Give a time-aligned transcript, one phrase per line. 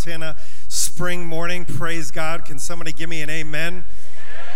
[0.00, 0.34] Montana
[0.68, 1.66] spring morning.
[1.66, 2.46] Praise God.
[2.46, 3.84] Can somebody give me an amen?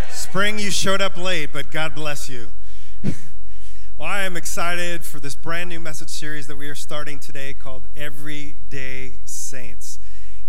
[0.09, 2.47] Spring, you showed up late, but God bless you.
[3.03, 7.53] well, I am excited for this brand new message series that we are starting today
[7.53, 9.99] called Everyday Saints.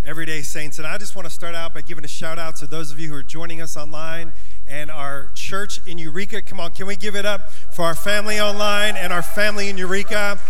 [0.02, 0.78] Everyday Saints.
[0.78, 2.98] And I just want to start out by giving a shout out to those of
[2.98, 4.32] you who are joining us online
[4.66, 6.40] and our church in Eureka.
[6.40, 9.76] Come on, can we give it up for our family online and our family in
[9.76, 10.40] Eureka?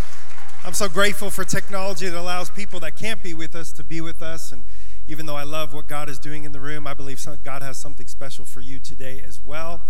[0.67, 4.00] I'm so grateful for technology that allows people that can't be with us to be
[4.00, 4.50] with us.
[4.50, 4.64] And
[5.06, 7.78] even though I love what God is doing in the room, I believe God has
[7.78, 9.83] something special for you today as well.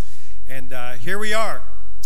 [0.47, 1.63] And uh, here we are,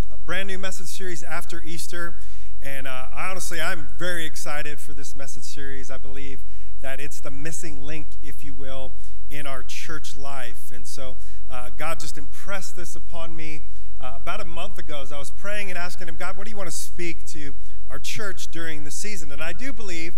[0.09, 2.15] a brand new message series after Easter.
[2.61, 5.91] And uh, honestly, I'm very excited for this message series.
[5.91, 6.39] I believe
[6.79, 8.93] that it's the missing link, if you will,
[9.29, 10.71] in our church life.
[10.73, 11.17] And so
[11.49, 13.63] uh, God just impressed this upon me
[13.99, 16.51] uh, about a month ago as I was praying and asking Him, God, what do
[16.51, 17.53] you want to speak to
[17.91, 19.31] our church during the season.
[19.31, 20.13] And I do believe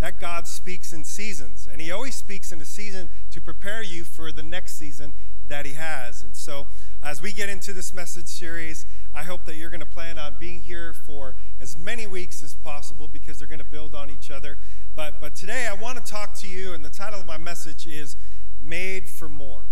[0.00, 4.04] that God speaks in seasons, and He always speaks in a season to prepare you
[4.04, 5.12] for the next season
[5.46, 6.22] that He has.
[6.22, 6.66] And so,
[7.02, 10.36] as we get into this message series, I hope that you're going to plan on
[10.40, 14.30] being here for as many weeks as possible because they're going to build on each
[14.30, 14.56] other.
[14.96, 17.86] But, but today, I want to talk to you, and the title of my message
[17.86, 18.16] is
[18.62, 19.62] Made for More.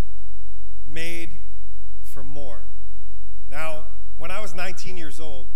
[0.86, 1.30] Made
[2.02, 2.64] for More.
[3.48, 3.86] Now,
[4.18, 5.46] when I was 19 years old,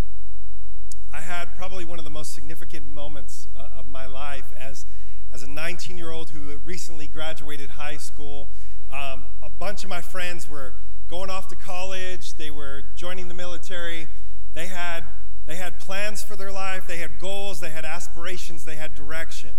[1.12, 4.86] I had probably one of the most significant moments uh, of my life as,
[5.32, 8.48] as a 19 year old who recently graduated high school.
[8.90, 10.74] Um, a bunch of my friends were
[11.08, 14.06] going off to college, they were joining the military.
[14.54, 15.04] They had,
[15.46, 19.50] they had plans for their life, they had goals, they had aspirations, they had direction.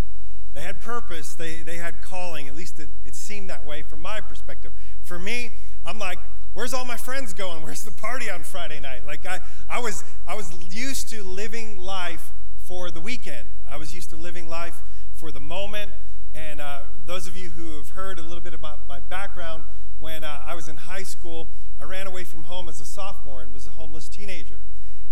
[0.53, 2.47] They had purpose, they, they had calling.
[2.47, 4.71] At least it, it seemed that way from my perspective.
[5.01, 5.51] For me,
[5.85, 6.19] I'm like,
[6.53, 7.61] where's all my friends going?
[7.63, 9.05] Where's the party on Friday night?
[9.05, 9.39] Like I,
[9.69, 12.31] I was I was used to living life
[12.63, 13.47] for the weekend.
[13.69, 14.81] I was used to living life
[15.13, 15.91] for the moment.
[16.33, 19.63] And uh, those of you who have heard a little bit about my background,
[19.99, 23.41] when uh, I was in high school, I ran away from home as a sophomore
[23.41, 24.59] and was a homeless teenager.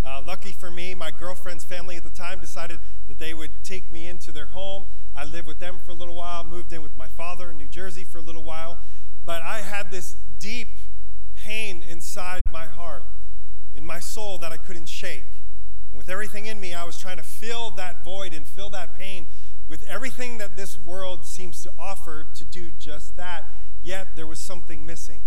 [0.03, 2.79] Uh, lucky for me, my girlfriend's family at the time decided
[3.09, 4.85] that they would take me into their home.
[5.15, 7.67] I lived with them for a little while, moved in with my father in New
[7.67, 8.79] Jersey for a little while.
[9.25, 10.69] But I had this deep
[12.09, 13.03] inside my heart,
[13.75, 15.27] in my soul that I couldn't shake.
[15.91, 18.97] And with everything in me, I was trying to fill that void and fill that
[18.97, 19.27] pain
[19.67, 23.45] with everything that this world seems to offer to do just that.
[23.83, 25.21] Yet there was something missing.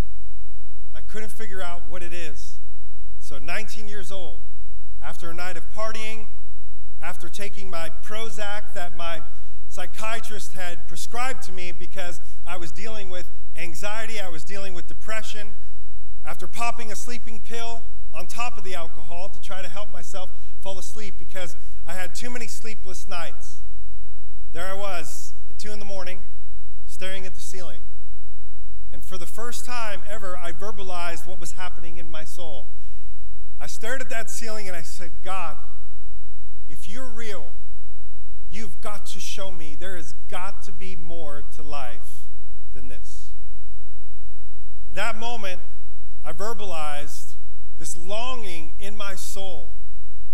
[0.93, 2.59] I couldn't figure out what it is.
[3.21, 4.41] So, 19 years old,
[5.01, 6.27] after a night of partying,
[7.01, 9.21] after taking my Prozac that my
[9.69, 14.89] psychiatrist had prescribed to me because I was dealing with anxiety, I was dealing with
[14.89, 15.55] depression,
[16.25, 17.83] after popping a sleeping pill
[18.15, 21.57] on top of the alcohol to try to help myself fall asleep because
[21.87, 23.59] I had too many sleepless nights.
[24.53, 26.21] There I was at 2 in the morning,
[26.87, 27.81] staring at the ceiling.
[28.93, 32.69] And for the first time ever, I verbalized what was happening in my soul.
[33.59, 35.57] I stared at that ceiling and I said, God,
[36.69, 37.47] if you're real,
[38.51, 42.25] you've got to show me there has got to be more to life
[42.75, 43.31] than this.
[44.87, 45.61] In that moment,
[46.25, 47.35] I verbalized
[47.79, 49.73] this longing in my soul,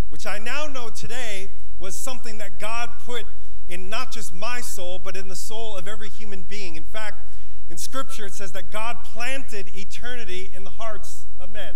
[0.09, 1.49] which I now know today
[1.79, 3.25] was something that God put
[3.67, 6.75] in not just my soul, but in the soul of every human being.
[6.75, 7.35] In fact,
[7.69, 11.75] in Scripture, it says that God planted eternity in the hearts of men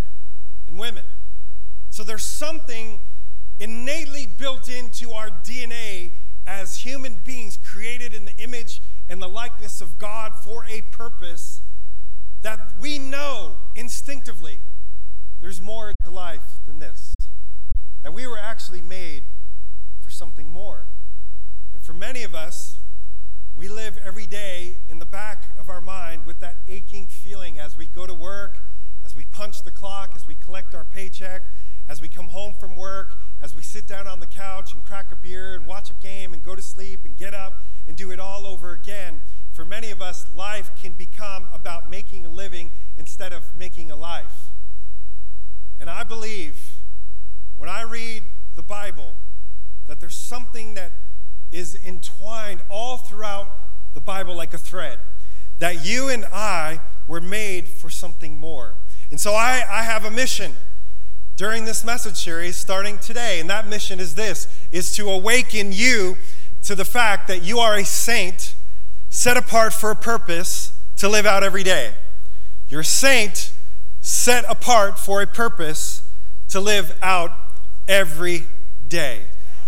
[0.68, 1.04] and women.
[1.90, 3.00] So there's something
[3.60, 6.12] innately built into our DNA
[6.46, 11.62] as human beings created in the image and the likeness of God for a purpose
[12.44, 14.60] that we know instinctively
[15.42, 17.16] there's more to life than this.
[18.04, 19.24] That we were actually made
[20.02, 20.86] for something more.
[21.74, 22.80] And for many of us,
[23.56, 27.78] we live every day in the back of our mind with that aching feeling as
[27.78, 28.60] we go to work,
[29.06, 31.44] as we punch the clock, as we collect our paycheck,
[31.88, 35.12] as we come home from work, as we sit down on the couch and crack
[35.12, 38.12] a beer and watch a game and go to sleep and get up and do
[38.12, 39.22] it all over again
[39.54, 43.96] for many of us, life can become about making a living instead of making a
[43.96, 44.50] life.
[45.80, 46.78] And I believe
[47.56, 48.24] when I read
[48.56, 49.14] the Bible
[49.88, 50.92] that there's something that
[51.52, 53.52] is entwined all throughout
[53.94, 55.00] the Bible like a thread.
[55.60, 58.74] That you and I were made for something more.
[59.12, 60.54] And so I, I have a mission
[61.36, 63.40] during this message series starting today.
[63.40, 66.18] And that mission is this is to awaken you
[66.64, 68.56] to the fact that you are a saint
[69.14, 71.92] set apart for a purpose to live out every day.
[72.68, 73.54] You're a saint
[74.02, 76.02] set apart for a purpose
[76.50, 77.32] to live out
[77.88, 78.48] every
[78.90, 79.26] day.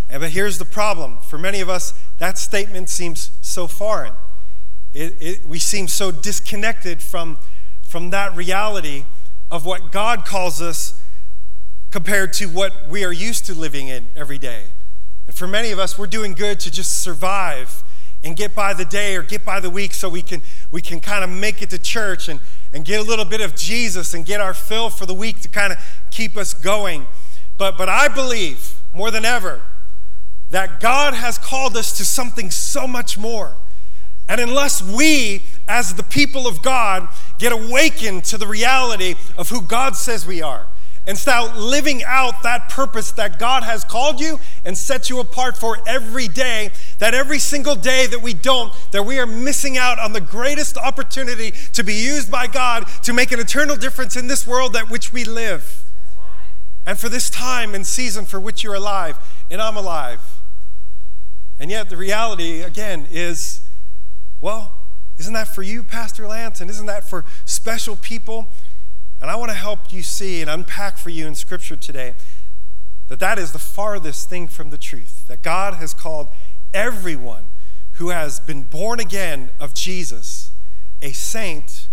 [0.09, 1.19] And but here's the problem.
[1.19, 4.13] For many of us, that statement seems so foreign.
[4.95, 7.37] it, it, we seem so disconnected from,
[7.83, 9.05] from that reality
[9.51, 10.99] of what God calls us
[11.91, 14.63] compared to what we are used to living in every day.
[15.27, 17.83] And for many of us, we're doing good to just survive
[18.25, 20.41] and get by the day or get by the week so we can,
[20.71, 22.39] we can kind of make it to church and,
[22.73, 25.47] and get a little bit of Jesus and get our fill for the week to
[25.47, 25.77] kind of
[26.09, 27.05] keep us going.
[27.57, 29.61] But, but I believe more than ever
[30.49, 33.55] that God has called us to something so much more.
[34.27, 37.07] And unless we, as the people of God,
[37.37, 40.65] get awakened to the reality of who God says we are,
[41.07, 45.57] and start living out that purpose that God has called you and set you apart
[45.57, 49.99] for every day, that every single day that we don't, that we are missing out
[49.99, 54.27] on the greatest opportunity to be used by God to make an eternal difference in
[54.27, 55.83] this world that which we live.
[56.85, 59.17] And for this time and season for which you're alive,
[59.49, 60.21] and I'm alive.
[61.59, 63.61] And yet the reality, again, is
[64.41, 64.73] well,
[65.17, 66.61] isn't that for you, Pastor Lance?
[66.61, 68.49] And isn't that for special people?
[69.21, 72.13] And I want to help you see and unpack for you in Scripture today
[73.07, 75.27] that that is the farthest thing from the truth.
[75.27, 76.27] That God has called
[76.73, 77.45] everyone
[77.93, 80.51] who has been born again of Jesus
[81.01, 81.87] a saint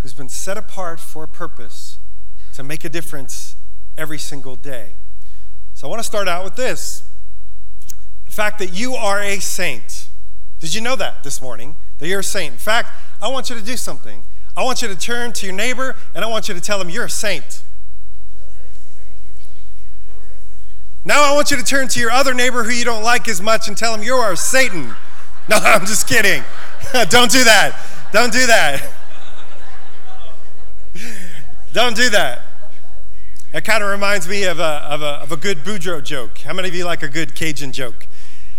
[0.00, 1.98] who's been set apart for a purpose
[2.54, 3.56] to make a difference
[3.98, 4.92] every single day.
[5.74, 7.02] So I want to start out with this
[8.26, 10.08] the fact that you are a saint.
[10.60, 11.76] Did you know that this morning?
[11.98, 12.52] That you're a saint.
[12.52, 12.90] In fact,
[13.20, 14.24] I want you to do something.
[14.56, 16.88] I want you to turn to your neighbor and I want you to tell him
[16.88, 17.62] you're a saint.
[21.04, 23.40] Now I want you to turn to your other neighbor who you don't like as
[23.40, 24.94] much and tell him you are Satan.
[25.46, 26.42] No, I'm just kidding.
[27.10, 27.78] don't do that.
[28.12, 28.90] Don't do that.
[31.74, 32.40] don't do that.
[33.52, 36.38] That kind of reminds me of a, of, a, of a good Boudreaux joke.
[36.38, 38.06] How many of you like a good Cajun joke?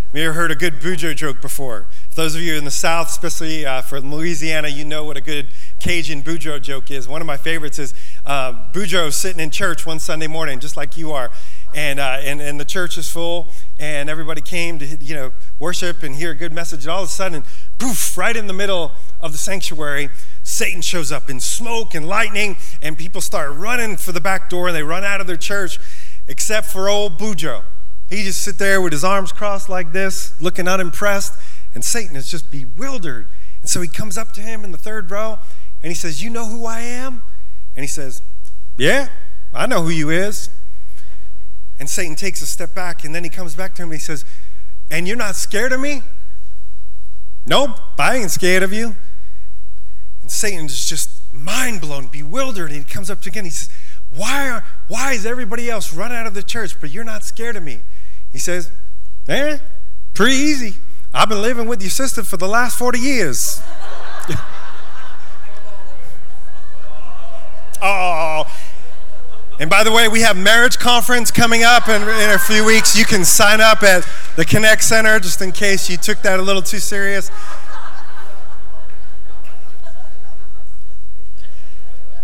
[0.07, 1.87] Have you ever heard a good Boudreaux joke before?
[2.15, 5.21] For those of you in the South, especially uh, from Louisiana, you know what a
[5.21, 5.47] good
[5.81, 7.09] Cajun Boudreaux joke is.
[7.09, 7.93] One of my favorites is
[8.25, 11.29] uh, Boudreaux sitting in church one Sunday morning, just like you are,
[11.73, 16.03] and, uh, and, and the church is full, and everybody came to you know worship
[16.03, 17.43] and hear a good message, and all of a sudden,
[17.79, 20.07] poof, right in the middle of the sanctuary,
[20.41, 24.67] Satan shows up in smoke and lightning, and people start running for the back door,
[24.69, 25.79] and they run out of their church,
[26.29, 27.63] except for old Boudreaux.
[28.09, 31.33] He just sit there with his arms crossed like this, looking unimpressed,
[31.75, 33.27] and Satan is just bewildered.
[33.61, 35.37] And so he comes up to him in the third row
[35.83, 37.21] and he says, You know who I am?
[37.75, 38.23] And he says,
[38.77, 39.09] Yeah,
[39.53, 40.49] I know who you is.
[41.77, 43.99] And Satan takes a step back and then he comes back to him and he
[43.99, 44.25] says,
[44.89, 46.01] And you're not scared of me?
[47.45, 48.95] Nope, I ain't scared of you.
[50.21, 52.71] And Satan is just mind blown, bewildered.
[52.71, 53.43] And he comes up to again.
[53.43, 53.69] He says,
[54.15, 57.55] why, are, why is everybody else run out of the church, but you're not scared
[57.55, 57.81] of me?
[58.31, 58.71] He says,
[59.27, 59.57] Eh,
[60.13, 60.75] pretty easy.
[61.15, 63.61] I've been living with your sister for the last 40 years.
[67.81, 68.43] oh.
[69.57, 72.97] And by the way, we have marriage conference coming up in, in a few weeks.
[72.97, 74.05] You can sign up at
[74.35, 77.31] the Connect Center just in case you took that a little too serious.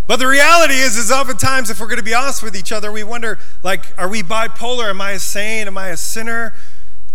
[0.05, 2.91] But the reality is, is oftentimes, if we're going to be honest with each other,
[2.91, 4.89] we wonder, like, are we bipolar?
[4.89, 5.67] Am I a saint?
[5.67, 6.53] Am I a sinner?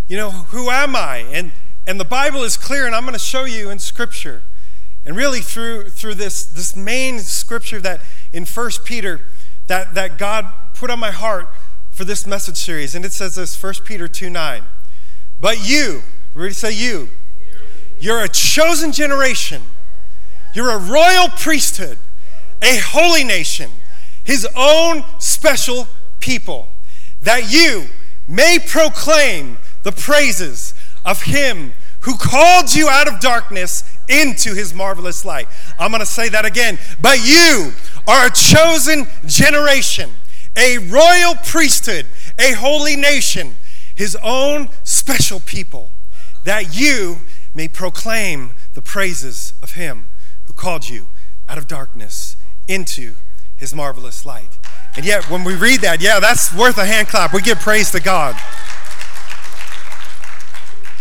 [0.07, 1.17] You know, who am I?
[1.17, 1.51] And
[1.87, 4.43] and the Bible is clear, and I'm going to show you in Scripture.
[5.07, 8.01] And really through, through this, this main scripture that
[8.33, 9.21] in 1 Peter
[9.67, 11.47] that, that God put on my heart
[11.91, 12.93] for this message series.
[12.93, 14.63] And it says this 1 Peter 2 9.
[15.39, 16.03] But you,
[16.35, 17.07] to say you,
[18.01, 19.61] you're a chosen generation,
[20.53, 21.97] you're a royal priesthood,
[22.61, 23.71] a holy nation,
[24.25, 25.87] his own special
[26.19, 26.67] people,
[27.21, 27.85] that you
[28.27, 30.73] may proclaim the praises
[31.05, 35.47] of him who called you out of darkness into his marvelous light.
[35.79, 36.77] I'm going to say that again.
[37.01, 37.73] But you
[38.07, 40.11] are a chosen generation,
[40.55, 42.05] a royal priesthood,
[42.39, 43.55] a holy nation,
[43.93, 45.91] his own special people,
[46.45, 47.17] that you
[47.53, 50.07] may proclaim the praises of him
[50.45, 51.07] who called you
[51.49, 52.35] out of darkness
[52.67, 53.15] into
[53.55, 54.59] his marvelous light.
[54.95, 57.33] And yet, when we read that, yeah, that's worth a hand clap.
[57.33, 58.35] We give praise to God.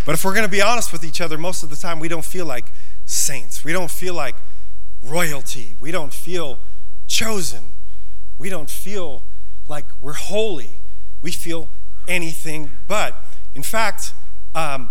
[0.07, 2.07] But if we're going to be honest with each other, most of the time we
[2.07, 2.67] don't feel like
[3.05, 3.65] saints.
[3.65, 4.37] We don't feel like
[5.03, 5.75] royalty.
[5.81, 6.61] We don't feel
[7.09, 7.73] chosen.
[8.39, 9.25] We don't feel
[9.69, 10.77] like we're holy.
[11.23, 11.69] We feel
[12.07, 13.17] anything but.
[13.57, 14.15] In fact,
[14.55, 14.91] um,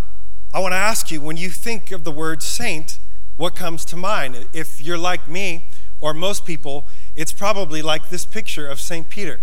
[0.53, 2.99] I want to ask you when you think of the word saint,
[3.37, 4.47] what comes to mind?
[4.51, 5.65] If you're like me,
[6.01, 9.07] or most people, it's probably like this picture of St.
[9.09, 9.39] Peter.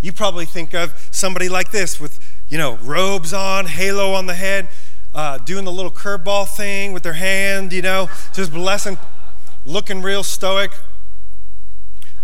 [0.00, 4.34] You probably think of somebody like this with, you know, robes on, halo on the
[4.34, 4.68] head,
[5.14, 8.98] uh, doing the little curveball thing with their hand, you know, just blessing,
[9.66, 10.72] looking real stoic.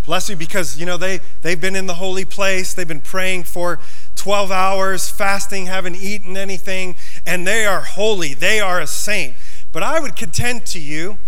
[0.06, 2.72] Bless you because, you know, they, they've been in the holy place.
[2.72, 3.78] They've been praying for
[4.16, 8.32] 12 hours, fasting, haven't eaten anything, and they are holy.
[8.32, 9.34] They are a saint.
[9.70, 11.18] But I would contend to you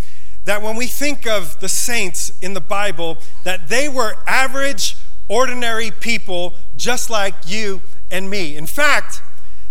[0.46, 4.96] that when we think of the saints in the Bible, that they were average,
[5.28, 8.56] ordinary people just like you and me.
[8.56, 9.22] In fact,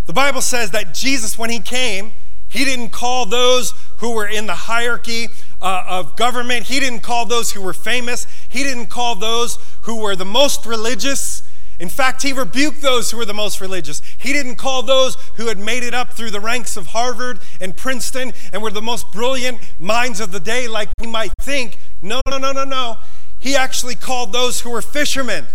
[0.09, 2.13] the Bible says that Jesus, when he came,
[2.47, 5.27] he didn't call those who were in the hierarchy
[5.61, 10.01] uh, of government, he didn't call those who were famous, he didn't call those who
[10.01, 11.43] were the most religious.
[11.77, 14.01] In fact, he rebuked those who were the most religious.
[14.17, 17.77] He didn't call those who had made it up through the ranks of Harvard and
[17.77, 21.77] Princeton and were the most brilliant minds of the day, like we might think.
[22.01, 22.97] No, no, no, no, no.
[23.37, 25.45] He actually called those who were fishermen.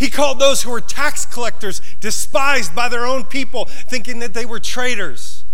[0.00, 4.46] He called those who were tax collectors, despised by their own people, thinking that they
[4.46, 5.44] were traitors.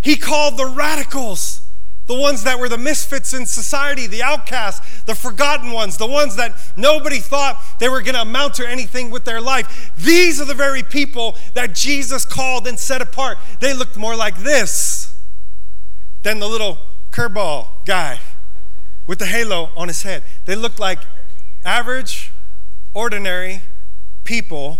[0.00, 1.62] He called the radicals
[2.06, 6.36] the ones that were the misfits in society, the outcasts, the forgotten ones, the ones
[6.36, 9.92] that nobody thought they were going to amount to anything with their life.
[9.96, 13.38] These are the very people that Jesus called and set apart.
[13.60, 15.14] They looked more like this
[16.22, 16.78] than the little
[17.10, 18.20] curveball guy
[19.08, 20.22] with the halo on his head.
[20.44, 21.00] They looked like
[21.64, 22.32] average,
[22.94, 23.62] ordinary
[24.24, 24.78] people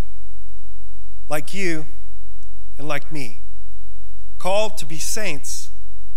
[1.28, 1.86] like you
[2.78, 3.40] and like me,
[4.38, 5.70] called to be saints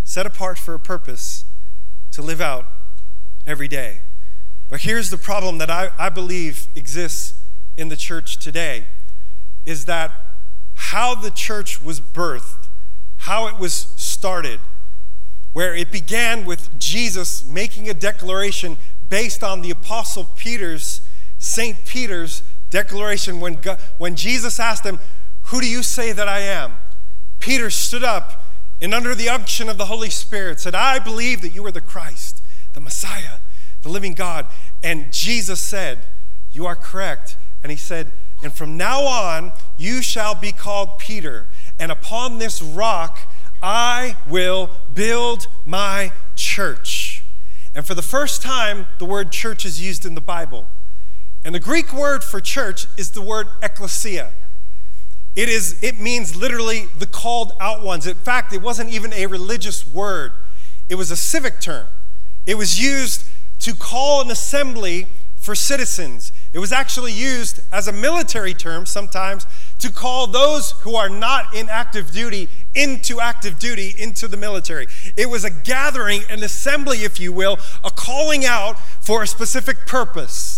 [0.03, 1.45] set apart for a purpose
[2.11, 2.67] to live out
[3.47, 4.01] every day.
[4.69, 7.39] But here's the problem that I, I believe exists
[7.77, 8.85] in the church today
[9.65, 10.11] is that
[10.75, 12.67] how the church was birthed,
[13.17, 14.59] how it was started,
[15.53, 18.77] where it began with Jesus making a declaration
[19.09, 21.01] based on the Apostle Peter's,
[21.45, 21.85] St.
[21.85, 24.99] Peter's declaration when, God, when Jesus asked him,
[25.45, 26.73] Who do you say that I am?
[27.39, 28.43] Peter stood up
[28.81, 31.81] and under the unction of the Holy Spirit said, I believe that you are the
[31.81, 32.41] Christ,
[32.73, 33.37] the Messiah,
[33.83, 34.47] the living God.
[34.83, 35.99] And Jesus said,
[36.51, 37.37] You are correct.
[37.61, 38.11] And he said,
[38.41, 41.47] And from now on, you shall be called Peter.
[41.79, 43.19] And upon this rock,
[43.61, 47.23] I will build my church.
[47.75, 50.67] And for the first time, the word church is used in the Bible.
[51.45, 54.31] And the Greek word for church is the word ecclesia.
[55.35, 58.07] It is it means literally the called out ones.
[58.07, 60.31] In fact, it wasn't even a religious word.
[60.89, 61.87] It was a civic term.
[62.47, 63.25] It was used
[63.59, 65.07] to call an assembly
[65.45, 66.31] for citizens.
[66.53, 69.45] It was actually used as a military term sometimes
[69.77, 74.87] to call those who are not in active duty into active duty into the military.
[75.15, 79.85] It was a gathering, an assembly, if you will, a calling out for a specific
[79.85, 80.54] purpose,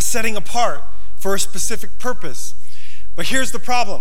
[0.00, 0.82] a setting apart
[1.18, 2.54] for a specific purpose.
[3.14, 4.00] But here's the problem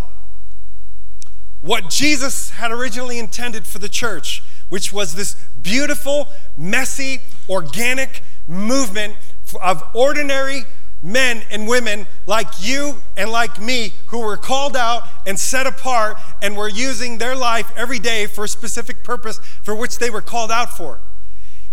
[1.62, 9.18] what Jesus had originally intended for the church, which was this beautiful, messy, organic movement
[9.62, 10.64] of ordinary
[11.04, 16.18] men and women like you and like me who were called out and set apart
[16.42, 20.22] and were using their life every day for a specific purpose for which they were
[20.22, 21.02] called out for.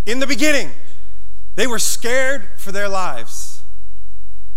[0.05, 0.73] In the beginning,
[1.55, 3.46] they were scared for their lives.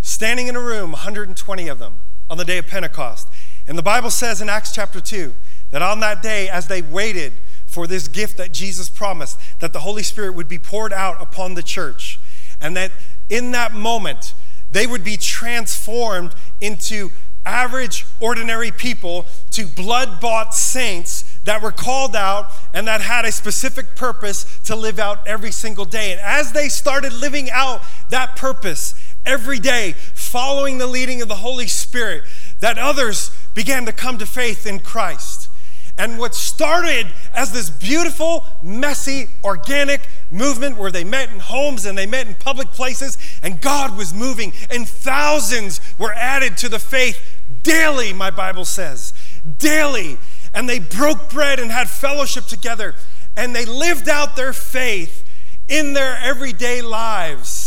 [0.10, 2.00] Standing in a room, 120 of them
[2.32, 3.28] on the day of Pentecost.
[3.68, 5.36] And the Bible says in Acts chapter 2
[5.70, 7.32] that on that day, as they waited
[7.68, 11.54] for this gift that Jesus promised, that the Holy Spirit would be poured out upon
[11.54, 12.20] the church,
[12.60, 12.92] and that
[13.30, 14.34] in that moment,
[14.72, 17.12] they would be transformed into
[17.46, 23.32] average, ordinary people to blood bought saints that were called out and that had a
[23.32, 26.12] specific purpose to live out every single day.
[26.12, 31.35] And as they started living out that purpose every day, following the leading of the
[31.35, 32.23] Holy Spirit,
[32.59, 35.49] that others began to come to faith in Christ.
[35.97, 39.99] And what started as this beautiful, messy, organic
[40.31, 44.13] movement where they met in homes and they met in public places, and God was
[44.13, 47.19] moving, and thousands were added to the faith
[47.63, 49.13] daily, my Bible says.
[49.57, 50.17] Daily.
[50.53, 52.95] And they broke bread and had fellowship together,
[53.35, 55.25] and they lived out their faith
[55.67, 57.59] in their everyday lives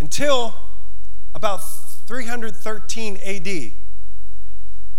[0.00, 0.54] until
[1.34, 1.58] about
[2.06, 3.72] 313 AD,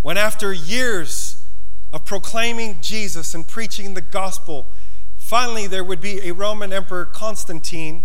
[0.01, 1.43] when after years
[1.91, 4.67] of proclaiming Jesus and preaching the gospel,
[5.17, 8.03] finally there would be a Roman Emperor Constantine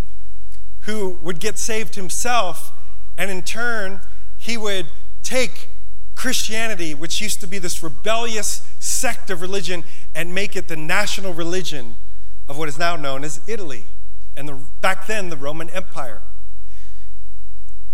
[0.80, 2.72] who would get saved himself,
[3.18, 4.00] and in turn,
[4.38, 4.86] he would
[5.22, 5.68] take
[6.14, 9.84] Christianity, which used to be this rebellious sect of religion,
[10.14, 11.96] and make it the national religion
[12.48, 13.84] of what is now known as Italy,
[14.36, 16.22] and the, back then the Roman Empire.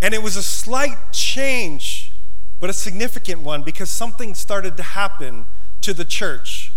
[0.03, 2.13] And it was a slight change
[2.63, 5.47] but a significant one because something started to happen
[5.81, 6.73] to the church.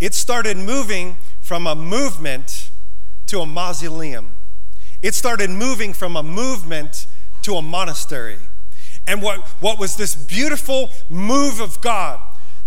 [0.00, 2.70] It started moving from a movement
[3.26, 4.32] to a mausoleum.
[5.00, 7.06] It started moving from a movement
[7.42, 8.38] to a monastery.
[9.06, 12.18] And what, what was this beautiful move of God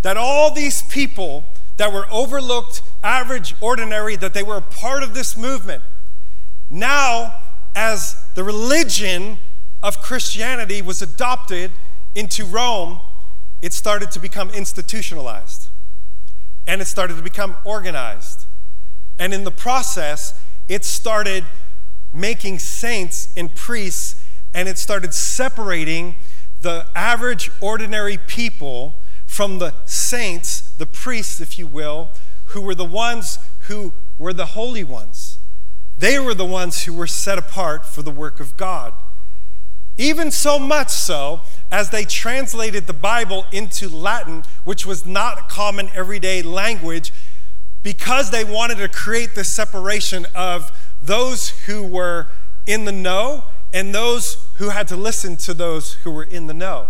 [0.01, 1.43] that all these people
[1.75, 5.83] that were overlooked, average, ordinary, that they were a part of this movement,
[6.69, 7.35] now,
[7.75, 9.37] as the religion
[9.83, 11.71] of Christianity was adopted
[12.15, 12.99] into Rome,
[13.61, 15.69] it started to become institutionalized
[16.67, 18.45] and it started to become organized.
[19.17, 21.45] And in the process, it started
[22.13, 24.23] making saints and priests
[24.53, 26.15] and it started separating
[26.61, 28.95] the average, ordinary people
[29.25, 32.09] from the saints, the priests, if you will,
[32.47, 35.39] who were the ones who were the holy ones.
[35.97, 38.93] They were the ones who were set apart for the work of God.
[39.97, 45.43] Even so much so as they translated the Bible into Latin, which was not a
[45.43, 47.11] common everyday language,
[47.83, 50.71] because they wanted to create this separation of
[51.01, 52.27] those who were
[52.67, 56.53] in the know and those who had to listen to those who were in the
[56.53, 56.87] know.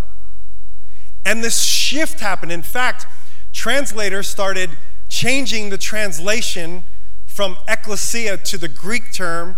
[1.26, 2.52] And this shift happened.
[2.52, 3.06] In fact,
[3.54, 4.72] translators started
[5.08, 6.84] changing the translation
[7.26, 9.56] from ecclesia to the Greek term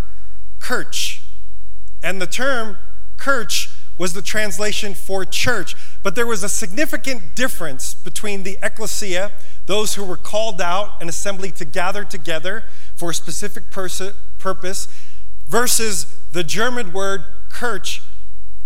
[0.59, 1.21] kirch.
[2.03, 2.77] And the term
[3.23, 5.75] kirch was the translation for church.
[6.01, 9.31] But there was a significant difference between the ecclesia,
[9.65, 14.87] those who were called out, an assembly to gather together for a specific pers- purpose,
[15.47, 18.01] versus the German word Kirch.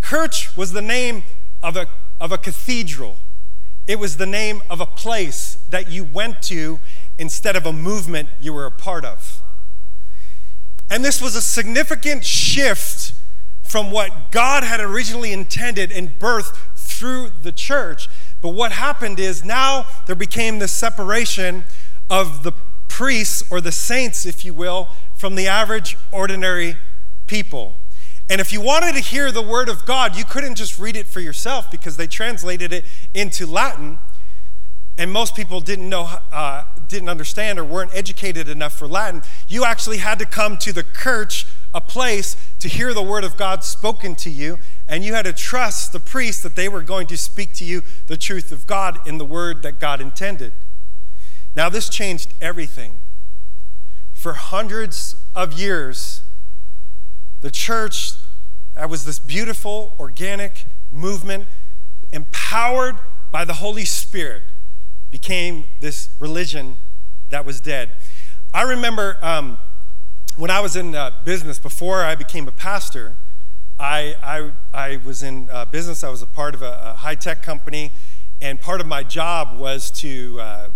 [0.02, 1.24] Kirch was the name
[1.62, 1.88] of a,
[2.20, 3.18] of a cathedral,
[3.86, 6.80] it was the name of a place that you went to
[7.18, 9.42] instead of a movement you were a part of.
[10.90, 13.14] And this was a significant shift
[13.78, 18.10] from what God had originally intended and birthed through the church.
[18.42, 21.64] But what happened is now there became this separation
[22.10, 22.54] of the
[22.88, 26.78] priests or the saints, if you will, from the average, ordinary
[27.28, 27.76] people.
[28.28, 31.06] And if you wanted to hear the word of God, you couldn't just read it
[31.06, 34.00] for yourself because they translated it into Latin.
[34.98, 39.22] And most people didn't know, uh, didn't understand, or weren't educated enough for Latin.
[39.48, 43.38] You actually had to come to the church, a place, to hear the word of
[43.38, 44.60] God spoken to you.
[44.88, 47.84] And you had to trust the priest that they were going to speak to you
[48.08, 50.54] the truth of God in the word that God intended.
[51.56, 52.94] Now, this changed everything.
[54.14, 56.22] For hundreds of years,
[57.42, 58.14] the church
[58.76, 61.48] that was this beautiful, organic movement,
[62.12, 62.96] empowered
[63.32, 64.44] by the Holy Spirit,
[65.10, 66.78] became this religion
[67.30, 67.90] that was dead.
[68.54, 69.58] I remember um,
[70.38, 73.16] when I was in uh, business, before I became a pastor,
[73.80, 76.04] I, I, I was in uh, business.
[76.04, 77.92] I was a part of a, a high tech company,
[78.42, 80.70] and part of my job was to uh,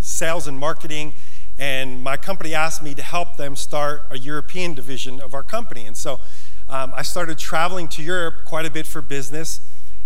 [0.00, 1.12] sales and marketing
[1.58, 5.86] and my company asked me to help them start a European division of our company.
[5.86, 6.20] And so
[6.68, 9.60] um, I started traveling to Europe quite a bit for business.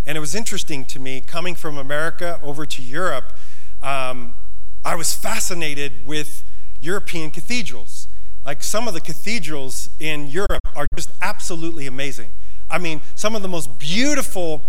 [0.07, 3.33] And it was interesting to me coming from America over to Europe.
[3.83, 4.35] Um,
[4.85, 6.45] I was fascinated with
[6.81, 7.98] European cathedrals.
[8.49, 12.31] Like some of the cathedrals in Europe are just absolutely amazing.
[12.71, 14.63] I mean, some of the most beautiful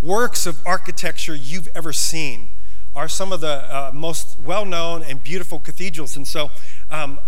[0.00, 2.48] works of architecture you've ever seen
[2.94, 6.16] are some of the uh, most well known and beautiful cathedrals.
[6.16, 6.50] And so,
[6.90, 7.18] um,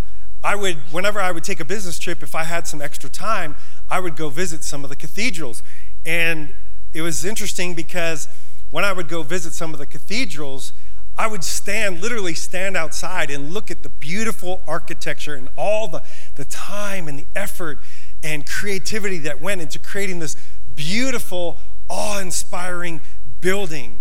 [0.43, 3.55] I would, whenever I would take a business trip, if I had some extra time,
[3.91, 5.63] I would go visit some of the cathedrals.
[6.07, 6.55] And
[6.95, 8.29] it was interesting because
[8.71, 10.73] when I would go visit some of the cathedrals,
[11.19, 16.03] I would stand, literally stand outside and look at the beautiful architecture and all the,
[16.37, 17.81] the time and the effort
[18.23, 20.37] and creativity that went into creating this
[20.77, 23.01] beautiful, awe inspiring
[23.41, 23.99] building.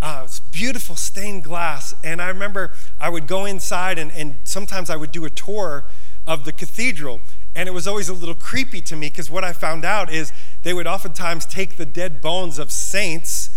[0.00, 1.94] Uh, it's beautiful stained glass.
[2.02, 5.84] And I remember I would go inside, and, and sometimes I would do a tour
[6.26, 7.20] of the cathedral.
[7.54, 10.32] And it was always a little creepy to me because what I found out is
[10.62, 13.50] they would oftentimes take the dead bones of saints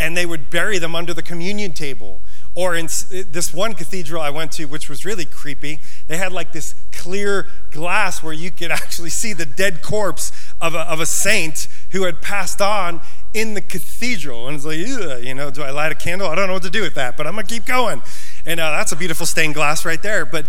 [0.00, 2.20] and they would bury them under the communion table.
[2.56, 6.52] Or in this one cathedral I went to, which was really creepy, they had like
[6.52, 11.06] this clear glass where you could actually see the dead corpse of a, of a
[11.06, 13.00] saint who had passed on
[13.32, 14.46] in the cathedral.
[14.46, 14.78] And it's like,
[15.24, 16.28] you know, do I light a candle?
[16.28, 18.02] I don't know what to do with that, but I'm going to keep going.
[18.46, 20.24] And uh, that's a beautiful stained glass right there.
[20.24, 20.46] But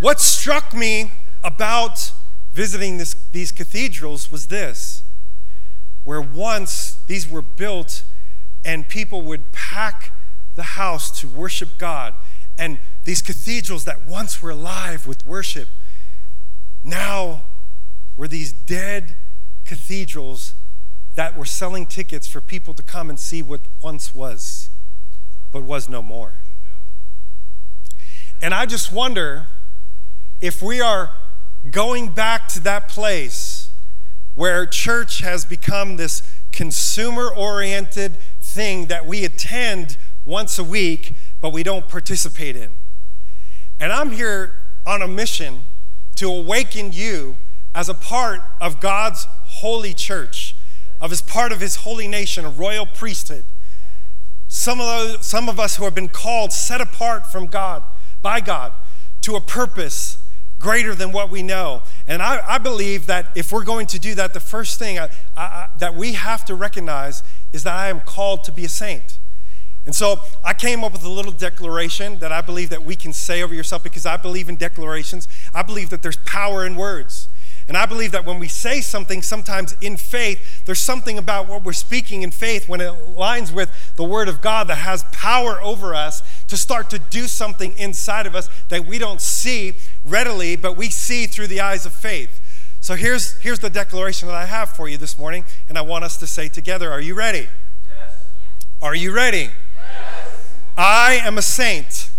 [0.00, 2.10] what struck me about
[2.54, 5.02] visiting this, these cathedrals was this
[6.04, 8.04] where once these were built
[8.64, 10.12] and people would pack
[10.54, 12.14] the house to worship God.
[12.58, 15.68] And these cathedrals that once were alive with worship
[16.84, 17.42] now
[18.16, 19.16] were these dead
[19.64, 20.54] cathedrals
[21.14, 24.70] that were selling tickets for people to come and see what once was,
[25.52, 26.34] but was no more.
[28.42, 29.46] And I just wonder
[30.40, 31.12] if we are
[31.70, 33.70] going back to that place
[34.34, 41.52] where church has become this consumer oriented thing that we attend once a week, but
[41.52, 42.70] we don't participate in.
[43.78, 44.54] And I'm here
[44.86, 45.64] on a mission
[46.16, 47.36] to awaken you
[47.74, 50.54] as a part of God's holy church,
[51.00, 53.44] of as part of his holy nation, a royal priesthood.
[54.48, 57.82] Some of, those, some of us who have been called, set apart from God,
[58.22, 58.72] by God,
[59.22, 60.18] to a purpose
[60.60, 61.82] greater than what we know.
[62.06, 65.08] And I, I believe that if we're going to do that, the first thing I,
[65.36, 69.18] I, that we have to recognize is that I am called to be a saint.
[69.86, 73.12] And so I came up with a little declaration that I believe that we can
[73.12, 75.28] say over yourself because I believe in declarations.
[75.54, 77.28] I believe that there's power in words.
[77.66, 81.64] And I believe that when we say something, sometimes in faith, there's something about what
[81.64, 85.60] we're speaking in faith when it aligns with the Word of God that has power
[85.62, 90.56] over us to start to do something inside of us that we don't see readily,
[90.56, 92.40] but we see through the eyes of faith.
[92.80, 96.04] So here's, here's the declaration that I have for you this morning, and I want
[96.04, 97.48] us to say together Are you ready?
[97.88, 98.24] Yes.
[98.82, 99.50] Are you ready?
[100.76, 102.10] I am a saint.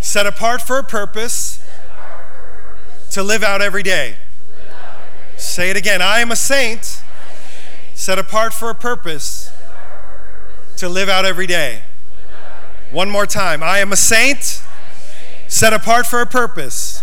[0.00, 1.64] set apart for a purpose
[3.10, 4.16] to live out every day.
[5.36, 6.02] Say it again.
[6.02, 7.02] I am a saint
[7.94, 9.52] set apart for a purpose
[10.76, 11.82] to live out every day.
[12.90, 13.62] One more time.
[13.62, 14.62] I am a saint
[15.48, 17.02] set apart for a purpose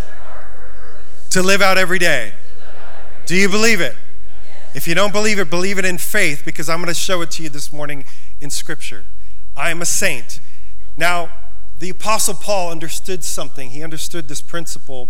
[1.30, 2.34] to live out every day.
[3.26, 3.96] Do you believe it?
[4.74, 7.32] If you don't believe it, believe it in faith because I'm going to show it
[7.32, 8.04] to you this morning
[8.42, 9.06] in Scripture.
[9.60, 10.40] I am a saint.
[10.96, 11.30] Now,
[11.80, 13.72] the Apostle Paul understood something.
[13.72, 15.10] He understood this principle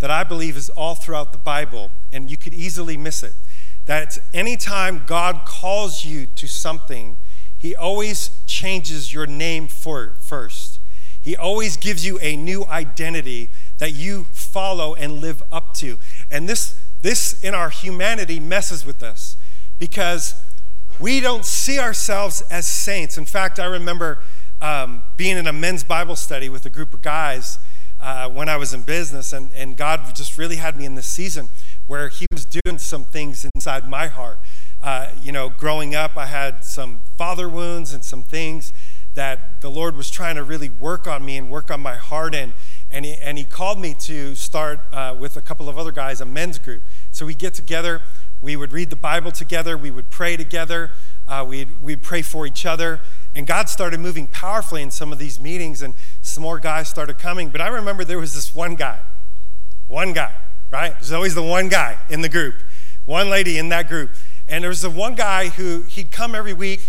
[0.00, 3.34] that I believe is all throughout the Bible, and you could easily miss it.
[3.86, 7.18] That anytime God calls you to something,
[7.58, 10.80] He always changes your name for first.
[11.20, 15.98] He always gives you a new identity that you follow and live up to.
[16.30, 19.36] And this, this in our humanity messes with us
[19.78, 20.34] because
[21.02, 23.18] we don't see ourselves as saints.
[23.18, 24.20] In fact, I remember
[24.60, 27.58] um, being in a men's Bible study with a group of guys
[28.00, 31.06] uh, when I was in business, and, and God just really had me in this
[31.06, 31.48] season
[31.88, 34.38] where He was doing some things inside my heart.
[34.80, 38.72] Uh, you know, growing up, I had some father wounds and some things
[39.14, 42.34] that the Lord was trying to really work on me and work on my heart.
[42.34, 42.52] And
[43.04, 46.26] He, and he called me to start uh, with a couple of other guys, a
[46.26, 46.82] men's group.
[47.10, 48.02] So we get together,
[48.42, 50.90] we would read the Bible together, we would pray together,
[51.28, 53.00] uh, we'd, we'd pray for each other.
[53.34, 57.18] And God started moving powerfully in some of these meetings, and some more guys started
[57.18, 57.48] coming.
[57.48, 58.98] But I remember there was this one guy,
[59.86, 60.34] one guy,
[60.70, 60.92] right?
[60.94, 62.56] There's always the one guy in the group,
[63.06, 64.10] one lady in that group.
[64.48, 66.80] And there was the one guy who he'd come every week,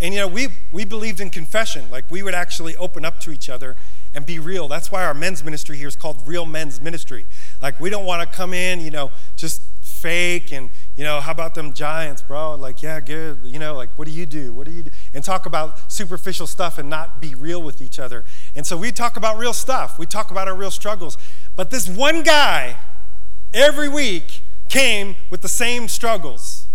[0.00, 1.90] and you know, we, we believed in confession.
[1.90, 3.74] Like we would actually open up to each other
[4.14, 4.68] and be real.
[4.68, 7.26] That's why our men's ministry here is called Real Men's Ministry.
[7.60, 11.30] Like we don't want to come in, you know, just fake and you know how
[11.30, 12.56] about them giants bro?
[12.56, 13.38] Like yeah good.
[13.44, 14.52] You know like what do you do?
[14.52, 14.90] What do you do?
[15.14, 18.24] And talk about superficial stuff and not be real with each other.
[18.56, 19.96] And so we talk about real stuff.
[19.96, 21.16] We talk about our real struggles.
[21.54, 22.78] But this one guy
[23.54, 26.66] every week came with the same struggles.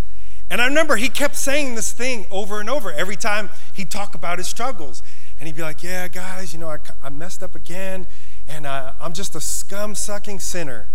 [0.50, 4.16] And i remember he kept saying this thing over and over every time he'd talk
[4.16, 5.04] about his struggles.
[5.38, 8.08] And he'd be like yeah guys you know i, I messed up again
[8.48, 10.88] and uh, i'm just a scum sucking sinner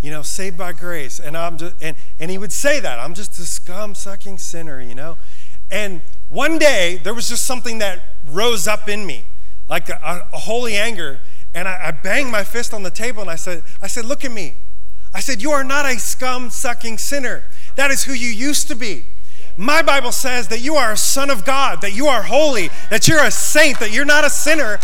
[0.00, 1.20] you know, saved by grace.
[1.20, 2.98] And I'm just, and, and he would say that.
[2.98, 5.16] I'm just a scum sucking sinner, you know.
[5.70, 9.24] And one day there was just something that rose up in me,
[9.68, 11.20] like a, a holy anger.
[11.54, 14.24] And I, I banged my fist on the table and I said, I said, look
[14.24, 14.54] at me.
[15.12, 17.44] I said, You are not a scum sucking sinner.
[17.76, 19.06] That is who you used to be.
[19.56, 23.08] My Bible says that you are a son of God, that you are holy, that
[23.08, 24.78] you're a saint, that you're not a sinner,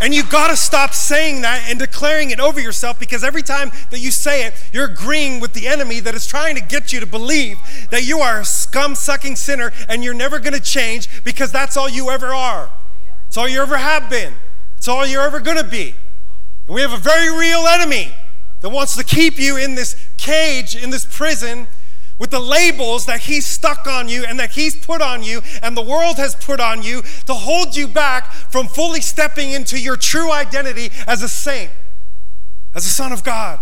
[0.00, 3.70] and you got to stop saying that and declaring it over yourself because every time
[3.90, 7.00] that you say it, you're agreeing with the enemy that is trying to get you
[7.00, 7.58] to believe
[7.90, 11.76] that you are a scum sucking sinner and you're never going to change because that's
[11.76, 12.70] all you ever are.
[13.28, 14.34] It's all you ever have been.
[14.76, 15.94] It's all you're ever going to be.
[16.66, 18.14] And we have a very real enemy
[18.60, 21.66] that wants to keep you in this cage, in this prison
[22.18, 25.76] with the labels that he's stuck on you and that he's put on you and
[25.76, 29.96] the world has put on you to hold you back from fully stepping into your
[29.96, 31.70] true identity as a saint,
[32.74, 33.58] as a son of God,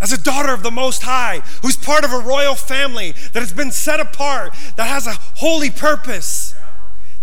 [0.00, 3.52] as a daughter of the Most High, who's part of a royal family that has
[3.52, 6.54] been set apart, that has a holy purpose,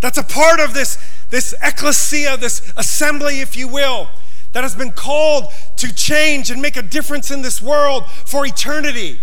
[0.02, 0.98] that's a part of this,
[1.30, 4.10] this ecclesia, this assembly, if you will,
[4.54, 5.46] that has been called
[5.78, 9.20] to change and make a difference in this world for eternity.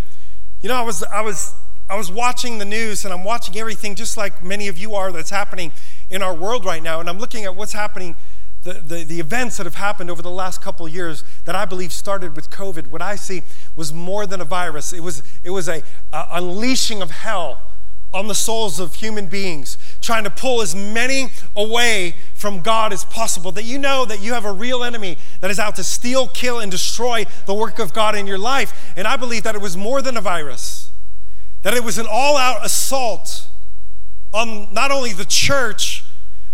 [0.61, 1.55] You know, I was, I was
[1.91, 5.11] I was watching the news and I'm watching everything just like many of you are
[5.11, 5.73] that's happening
[6.11, 7.01] in our world right now.
[7.01, 8.15] And I'm looking at what's happening,
[8.63, 11.65] the, the, the events that have happened over the last couple of years that I
[11.65, 12.89] believe started with COVID.
[12.89, 13.43] What I see
[13.75, 17.63] was more than a virus, it was, it was a, a unleashing of hell
[18.13, 23.05] on the souls of human beings, trying to pull as many away from God as
[23.05, 23.53] possible.
[23.53, 26.59] That you know that you have a real enemy that is out to steal, kill,
[26.59, 28.93] and destroy the work of God in your life.
[28.97, 30.91] And I believe that it was more than a virus,
[31.63, 33.49] that it was an all out assault
[34.33, 36.05] on not only the church,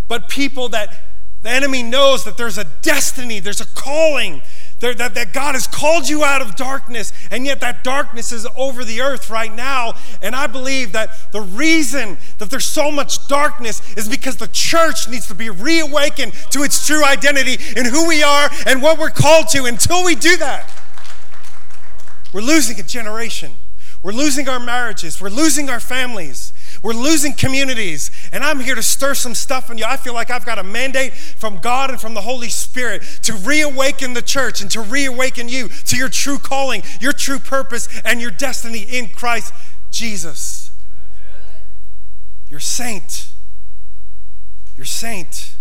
[0.08, 0.94] but people that
[1.42, 4.40] the enemy knows that there's a destiny, there's a calling,
[4.92, 8.84] that, that God has called you out of darkness, and yet that darkness is over
[8.84, 9.94] the earth right now.
[10.20, 15.08] And I believe that the reason that there's so much darkness is because the church
[15.08, 19.10] needs to be reawakened to its true identity in who we are and what we're
[19.10, 19.64] called to.
[19.64, 20.68] Until we do that,
[22.32, 23.52] we're losing a generation.
[24.02, 25.18] We're losing our marriages.
[25.18, 26.52] We're losing our families.
[26.84, 28.10] We're losing communities.
[28.30, 29.86] And I'm here to stir some stuff in you.
[29.86, 33.32] I feel like I've got a mandate from God and from the Holy Spirit to
[33.32, 38.20] reawaken the church and to reawaken you to your true calling, your true purpose, and
[38.20, 39.54] your destiny in Christ
[39.90, 40.72] Jesus.
[42.50, 43.32] You're saint.
[44.76, 45.56] You're saint.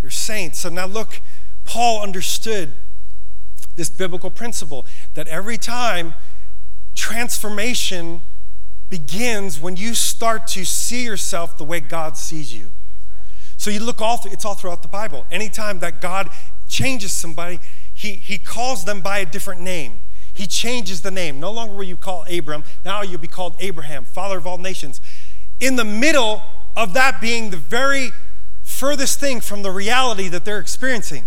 [0.00, 0.54] You're saint.
[0.54, 1.20] So now look,
[1.64, 2.74] Paul understood
[3.74, 6.14] this biblical principle that every time
[6.94, 8.22] transformation
[8.88, 12.70] begins when you start to see yourself the way God sees you.
[13.56, 15.26] So you look all, it's all throughout the Bible.
[15.30, 16.28] Anytime that God
[16.68, 17.58] changes somebody,
[17.92, 20.00] he, he calls them by a different name.
[20.32, 21.40] He changes the name.
[21.40, 25.00] No longer will you call Abram, now you'll be called Abraham, father of all nations.
[25.58, 26.42] In the middle
[26.76, 28.10] of that being the very
[28.62, 31.24] furthest thing from the reality that they're experiencing.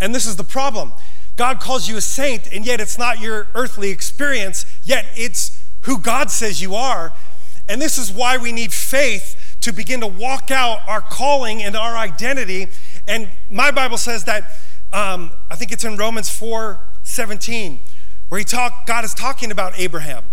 [0.00, 0.92] And this is the problem.
[1.36, 5.55] God calls you a saint, and yet it's not your earthly experience, yet it's
[5.86, 7.12] who God says you are.
[7.68, 11.76] And this is why we need faith to begin to walk out our calling and
[11.76, 12.68] our identity.
[13.08, 14.44] And my Bible says that,
[14.92, 17.78] um, I think it's in Romans 4 17,
[18.28, 20.24] where he talk, God is talking about Abraham.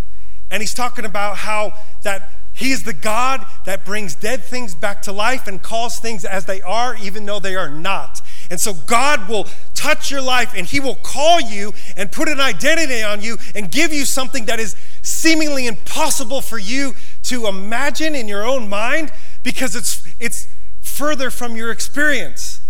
[0.50, 5.02] And he's talking about how that he is the God that brings dead things back
[5.04, 8.22] to life and calls things as they are, even though they are not.
[8.52, 12.40] And so God will touch your life and He will call you and put an
[12.40, 18.16] identity on you and give you something that is seemingly impossible for you to imagine
[18.16, 19.12] in your own mind
[19.44, 20.48] because it's, it's
[20.82, 22.62] further from your experience.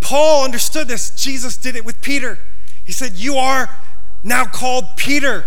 [0.00, 1.10] Paul understood this.
[1.10, 2.38] Jesus did it with Peter.
[2.84, 3.68] He said, You are
[4.22, 5.44] now called Peter.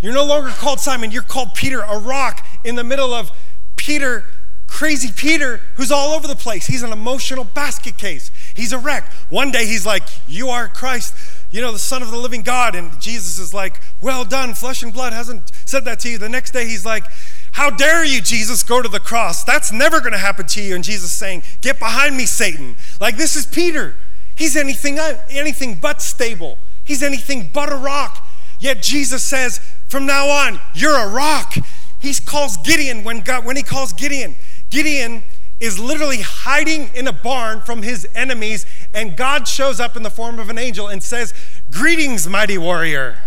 [0.00, 3.30] You're no longer called Simon, you're called Peter, a rock in the middle of
[3.76, 4.24] Peter,
[4.68, 6.66] crazy Peter, who's all over the place.
[6.66, 8.30] He's an emotional basket case.
[8.54, 9.10] He's a wreck.
[9.28, 11.14] One day he's like, You are Christ,
[11.50, 12.74] you know, the Son of the living God.
[12.74, 16.18] And Jesus is like, Well done, flesh and blood hasn't said that to you.
[16.18, 17.04] The next day he's like,
[17.52, 19.44] How dare you, Jesus, go to the cross?
[19.44, 20.74] That's never going to happen to you.
[20.74, 22.76] And Jesus saying, Get behind me, Satan.
[23.00, 23.94] Like, this is Peter.
[24.36, 28.24] He's anything, uh, anything but stable, he's anything but a rock.
[28.60, 31.56] Yet Jesus says, From now on, you're a rock.
[32.00, 34.36] He calls Gideon when, God, when he calls Gideon.
[34.70, 35.24] Gideon
[35.60, 40.10] is literally hiding in a barn from his enemies, and God shows up in the
[40.10, 41.34] form of an angel and says,
[41.70, 43.18] Greetings, mighty warrior.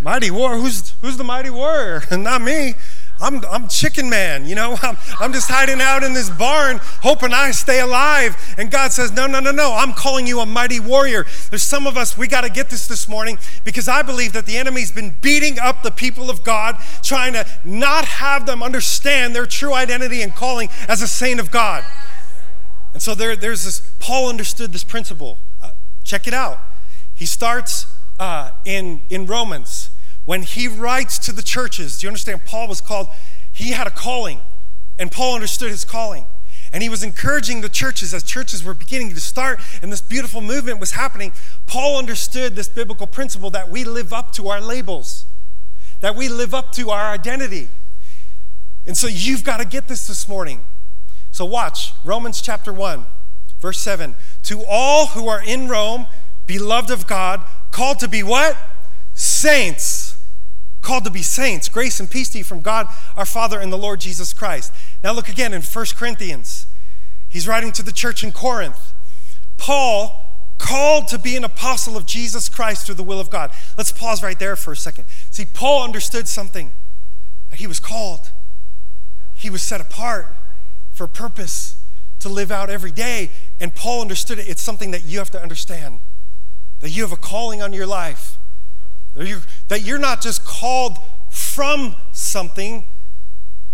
[0.00, 0.60] mighty warrior?
[0.60, 2.02] Who's, who's the mighty warrior?
[2.10, 2.74] Not me.
[3.22, 7.32] I'm, I'm chicken man, you know, I'm, I'm just hiding out in this barn hoping
[7.32, 8.36] I stay alive.
[8.58, 11.24] And God says, No, no, no, no, I'm calling you a mighty warrior.
[11.50, 14.46] There's some of us, we got to get this this morning because I believe that
[14.46, 19.34] the enemy's been beating up the people of God, trying to not have them understand
[19.36, 21.84] their true identity and calling as a saint of God.
[22.92, 25.38] And so there, there's this, Paul understood this principle.
[25.62, 25.70] Uh,
[26.04, 26.58] check it out.
[27.14, 27.86] He starts
[28.18, 29.90] uh, in, in Romans
[30.24, 32.44] when he writes to the churches, do you understand?
[32.44, 33.08] Paul was called,
[33.52, 34.40] he had a calling,
[34.98, 36.26] and Paul understood his calling.
[36.72, 40.40] And he was encouraging the churches as churches were beginning to start and this beautiful
[40.40, 41.32] movement was happening.
[41.66, 45.26] Paul understood this biblical principle that we live up to our labels,
[46.00, 47.68] that we live up to our identity.
[48.86, 50.62] And so you've got to get this this morning.
[51.30, 53.04] So watch Romans chapter 1,
[53.60, 54.14] verse 7.
[54.44, 56.06] To all who are in Rome,
[56.46, 58.56] beloved of God, called to be what?
[59.14, 59.84] Saints
[60.82, 61.68] called to be saints.
[61.68, 64.74] Grace and peace to you from God our Father and the Lord Jesus Christ.
[65.02, 66.66] Now look again in 1 Corinthians.
[67.28, 68.92] He's writing to the church in Corinth.
[69.56, 70.18] Paul
[70.58, 73.50] called to be an apostle of Jesus Christ through the will of God.
[73.78, 75.06] Let's pause right there for a second.
[75.30, 76.72] See, Paul understood something
[77.54, 78.32] he was called,
[79.34, 80.34] he was set apart
[80.92, 81.76] for a purpose
[82.18, 83.30] to live out every day.
[83.60, 84.48] And Paul understood it.
[84.48, 86.00] It's something that you have to understand
[86.80, 88.38] that you have a calling on your life
[89.14, 90.98] that you're not just called
[91.28, 92.84] from something.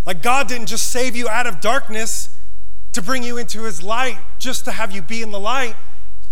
[0.06, 2.34] Like God didn't just save you out of darkness
[2.92, 5.76] to bring you into his light, just to have you be in the light.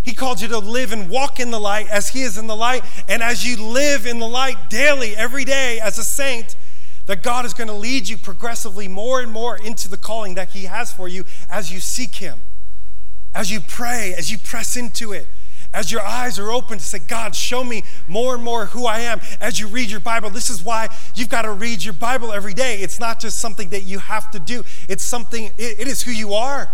[0.06, 2.54] He called you to live and walk in the light as He is in the
[2.54, 2.84] light.
[3.08, 6.54] And as you live in the light daily, every day as a saint,
[7.06, 10.50] that God is going to lead you progressively more and more into the calling that
[10.50, 12.38] He has for you as you seek Him,
[13.34, 15.26] as you pray, as you press into it,
[15.72, 19.00] as your eyes are open to say, God, show me more and more who I
[19.00, 19.20] am.
[19.40, 22.54] As you read your Bible, this is why you've got to read your Bible every
[22.54, 22.80] day.
[22.80, 26.10] It's not just something that you have to do, it's something, it, it is who
[26.10, 26.70] you are.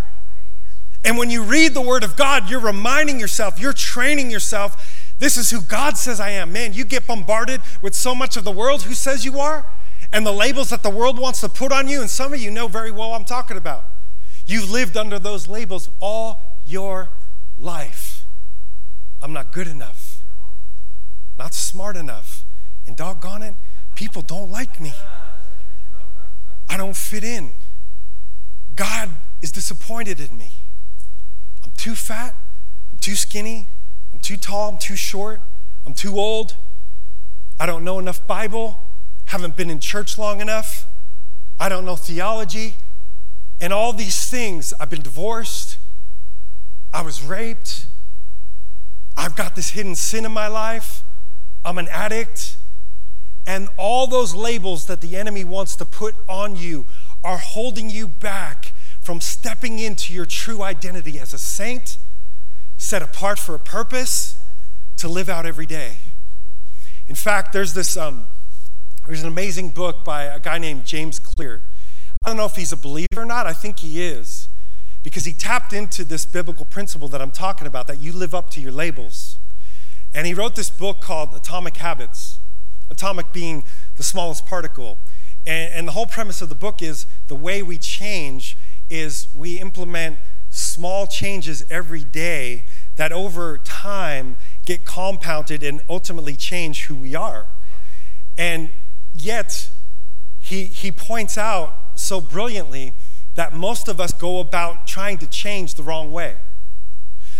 [1.05, 5.37] And when you read the Word of God, you're reminding yourself, you're training yourself, this
[5.37, 6.53] is who God says I am.
[6.53, 9.67] Man, you get bombarded with so much of the world who says you are,
[10.13, 12.51] and the labels that the world wants to put on you, and some of you
[12.51, 13.85] know very well I'm talking about.
[14.47, 17.11] You've lived under those labels all your
[17.59, 18.12] life.
[19.23, 20.23] I'm not good enough,
[21.39, 22.45] not smart enough,
[22.87, 23.55] and doggone it,
[23.95, 24.93] people don't like me.
[26.69, 27.53] I don't fit in.
[28.75, 30.53] God is disappointed in me.
[31.63, 32.35] I'm too fat,
[32.91, 33.69] I'm too skinny,
[34.13, 35.41] I'm too tall, I'm too short,
[35.87, 36.57] I'm too old,
[37.61, 38.81] I don't know enough Bible,
[39.27, 40.87] haven't been in church long enough,
[41.61, 42.75] I don't know theology,
[43.61, 44.75] and all these things.
[44.81, 45.79] I've been divorced,
[46.93, 47.87] I was raped,
[49.17, 51.03] I've got this hidden sin in my life,
[51.65, 52.57] I'm an addict.
[53.45, 56.87] And all those labels that the enemy wants to put on you
[57.25, 61.99] are holding you back from stepping into your true identity as a saint,
[62.77, 64.41] set apart for a purpose
[64.99, 65.97] to live out every day.
[67.09, 68.27] In fact, there's this um,
[69.07, 71.63] there's an amazing book by a guy named James Clear.
[72.25, 73.49] I don't know if he's a believer or not.
[73.49, 74.42] I think he is
[75.03, 78.51] because he tapped into this biblical principle that I'm talking about that you live up
[78.51, 79.39] to your labels.
[80.15, 82.39] And he wrote this book called Atomic Habits,
[82.91, 83.65] atomic being
[83.97, 84.99] the smallest particle.
[85.47, 88.57] And, and the whole premise of the book is the way we change
[88.91, 90.19] is we implement
[90.51, 92.65] small changes every day
[92.97, 94.37] that over time
[94.67, 97.47] get compounded and ultimately change who we are.
[98.37, 98.71] And
[99.15, 99.71] yet,
[100.39, 102.93] he, he points out so brilliantly
[103.35, 106.37] that most of us go about trying to change the wrong way.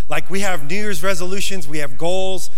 [0.09, 2.49] Like we have New Year's resolutions, we have goals,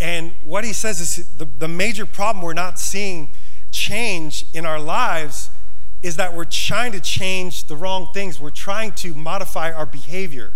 [0.00, 3.30] and what he says is the, the major problem we're not seeing
[3.70, 5.50] change in our lives
[6.02, 8.38] is that we're trying to change the wrong things.
[8.38, 10.52] We're trying to modify our behavior.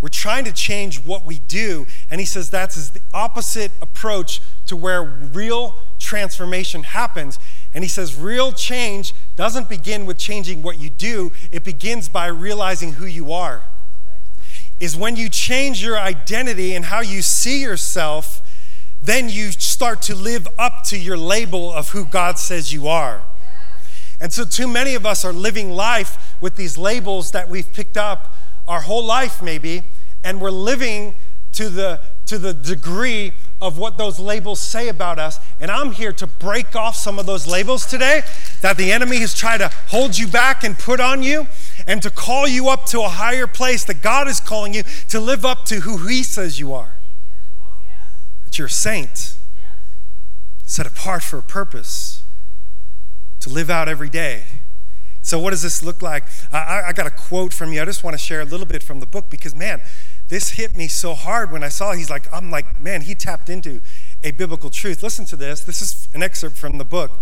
[0.00, 1.86] We're trying to change what we do.
[2.10, 7.38] And he says that's the opposite approach to where real transformation happens.
[7.78, 12.26] And he says real change doesn't begin with changing what you do, it begins by
[12.26, 13.62] realizing who you are.
[14.80, 18.42] Is when you change your identity and how you see yourself,
[19.00, 23.22] then you start to live up to your label of who God says you are.
[24.20, 27.96] And so, too many of us are living life with these labels that we've picked
[27.96, 28.34] up
[28.66, 29.84] our whole life, maybe,
[30.24, 31.14] and we're living
[31.52, 35.38] to the, to the degree of what those labels say about us.
[35.60, 38.22] And I'm here to break off some of those labels today
[38.62, 41.46] that the enemy has tried to hold you back and put on you,
[41.86, 45.18] and to call you up to a higher place that God is calling you to
[45.20, 46.94] live up to who He says you are.
[48.44, 49.36] That you're a saint,
[50.64, 52.22] set apart for a purpose
[53.40, 54.44] to live out every day.
[55.22, 56.24] So, what does this look like?
[56.52, 57.82] I, I, got a quote from you.
[57.82, 59.82] I just want to share a little bit from the book because, man,
[60.28, 61.92] this hit me so hard when I saw.
[61.92, 63.80] He's like, I'm like, man, he tapped into
[64.22, 65.02] a biblical truth.
[65.02, 65.60] Listen to this.
[65.60, 67.20] This is an excerpt from the book.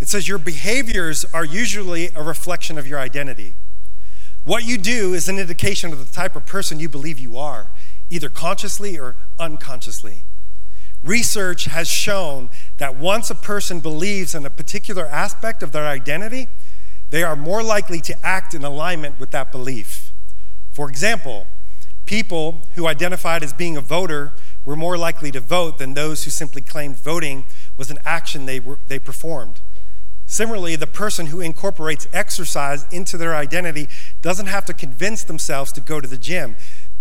[0.00, 3.54] It says, Your behaviors are usually a reflection of your identity.
[4.44, 7.68] What you do is an indication of the type of person you believe you are,
[8.10, 10.22] either consciously or unconsciously.
[11.02, 16.48] Research has shown that once a person believes in a particular aspect of their identity,
[17.10, 20.12] they are more likely to act in alignment with that belief.
[20.72, 21.46] For example,
[22.06, 24.32] people who identified as being a voter
[24.64, 27.44] were more likely to vote than those who simply claimed voting
[27.76, 29.60] was an action they, were, they performed.
[30.28, 33.88] Similarly, the person who incorporates exercise into their identity
[34.22, 36.56] doesn't have to convince themselves to go to the gym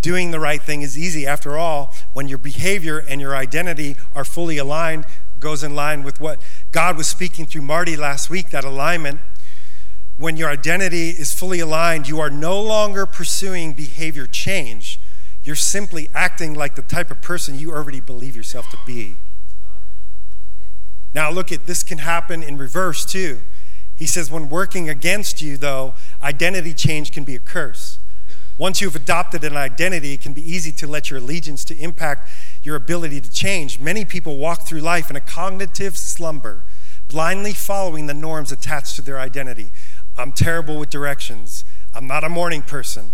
[0.05, 1.25] doing the right thing is easy.
[1.25, 5.03] After all, when your behavior and your identity are fully aligned,
[5.39, 6.39] goes in line with what
[6.71, 9.19] God was speaking through Marty last week, that alignment.
[10.17, 14.99] When your identity is fully aligned, you are no longer pursuing behavior change.
[15.43, 19.15] You're simply acting like the type of person you already believe yourself to be.
[21.13, 23.41] Now, look at this can happen in reverse too.
[23.95, 27.99] He says, when working against you, though, identity change can be a curse.
[28.57, 32.29] Once you've adopted an identity, it can be easy to let your allegiance to impact
[32.63, 33.79] your ability to change.
[33.79, 36.63] Many people walk through life in a cognitive slumber,
[37.09, 39.67] blindly following the norms attached to their identity.
[40.17, 41.65] I'm terrible with directions.
[41.93, 43.11] I'm not a morning person.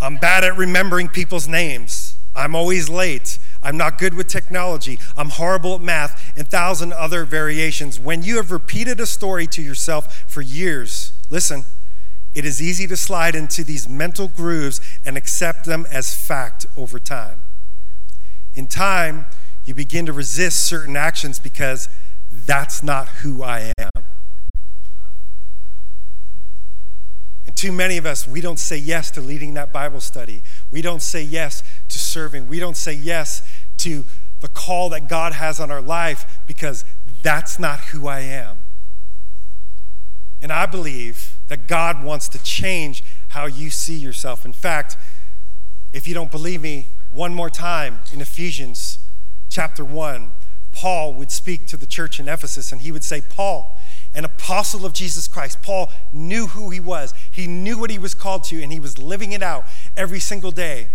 [0.00, 2.16] I'm bad at remembering people's names.
[2.36, 3.38] I'm always late.
[3.62, 4.98] I'm not good with technology.
[5.16, 7.98] I'm horrible at math, and thousand other variations.
[7.98, 11.64] When you have repeated a story to yourself for years, listen,
[12.34, 17.00] it is easy to slide into these mental grooves and accept them as fact over
[17.00, 17.42] time.
[18.54, 19.26] In time,
[19.64, 21.88] you begin to resist certain actions because
[22.30, 24.04] that's not who I am.
[27.46, 30.44] And too many of us, we don't say yes to leading that Bible study.
[30.70, 32.46] We don't say yes to serving.
[32.46, 33.42] We don't say yes
[33.78, 34.04] to
[34.40, 36.84] the call that God has on our life because
[37.20, 38.58] that's not who I am.
[40.40, 44.44] And I believe that God wants to change how you see yourself.
[44.44, 44.96] In fact,
[45.92, 49.00] if you don't believe me, one more time in Ephesians
[49.48, 50.30] chapter 1,
[50.70, 53.76] Paul would speak to the church in Ephesus and he would say, Paul,
[54.14, 57.14] an apostle of Jesus Christ, Paul knew who he was.
[57.30, 59.64] He knew what he was called to and he was living it out
[59.96, 60.88] every single day.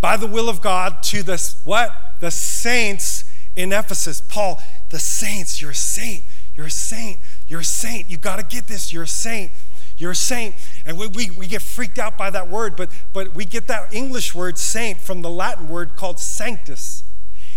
[0.00, 1.94] By the will of God to the what?
[2.20, 3.24] The saints
[3.56, 4.20] in Ephesus.
[4.20, 6.22] Paul, the saints, you're a saint.
[6.56, 7.18] You're a saint.
[7.48, 8.10] You're a saint.
[8.10, 8.92] You got to get this.
[8.92, 9.50] You're a saint.
[9.96, 10.54] You're a saint.
[10.86, 13.92] And we, we, we get freaked out by that word, but, but we get that
[13.92, 17.04] English word saint from the Latin word called sanctus.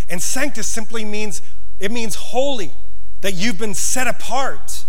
[0.10, 1.42] And sanctus simply means,
[1.80, 2.74] it means holy,
[3.22, 4.86] that you've been set apart.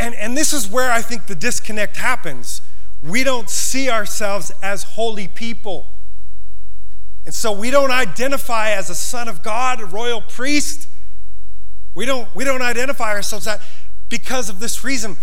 [0.00, 2.62] And, and this is where I think the disconnect happens.
[3.02, 5.88] We don't see ourselves as holy people.
[7.26, 10.88] And so we don't identify as a son of God, a royal priest.
[11.94, 13.60] We don't, we don't identify ourselves that
[14.08, 15.16] because of this reason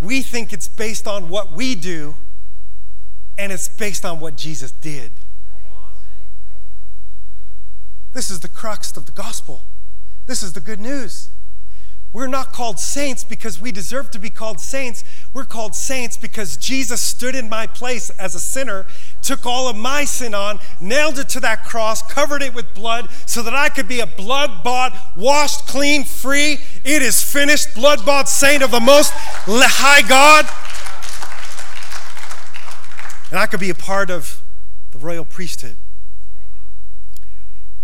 [0.00, 2.14] we think it's based on what we do,
[3.36, 5.10] and it's based on what Jesus did.
[8.12, 9.62] This is the crux of the gospel.
[10.26, 11.30] This is the good news.
[12.18, 15.04] We're not called saints because we deserve to be called saints.
[15.32, 18.86] We're called saints because Jesus stood in my place as a sinner,
[19.22, 23.08] took all of my sin on, nailed it to that cross, covered it with blood
[23.24, 26.58] so that I could be a blood bought, washed clean, free.
[26.84, 30.44] It is finished, blood bought saint of the most high God.
[33.30, 34.42] And I could be a part of
[34.90, 35.76] the royal priesthood.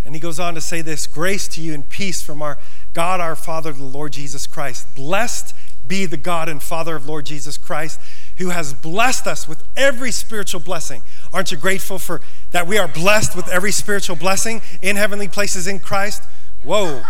[0.03, 2.59] And he goes on to say this grace to you and peace from our
[2.95, 4.95] God our Father, the Lord Jesus Christ.
[4.95, 5.53] Blessed
[5.85, 7.99] be the God and Father of Lord Jesus Christ,
[8.37, 11.03] who has blessed us with every spiritual blessing.
[11.33, 12.21] Aren't you grateful for
[12.51, 16.23] that we are blessed with every spiritual blessing in heavenly places in Christ?
[16.63, 17.03] Whoa.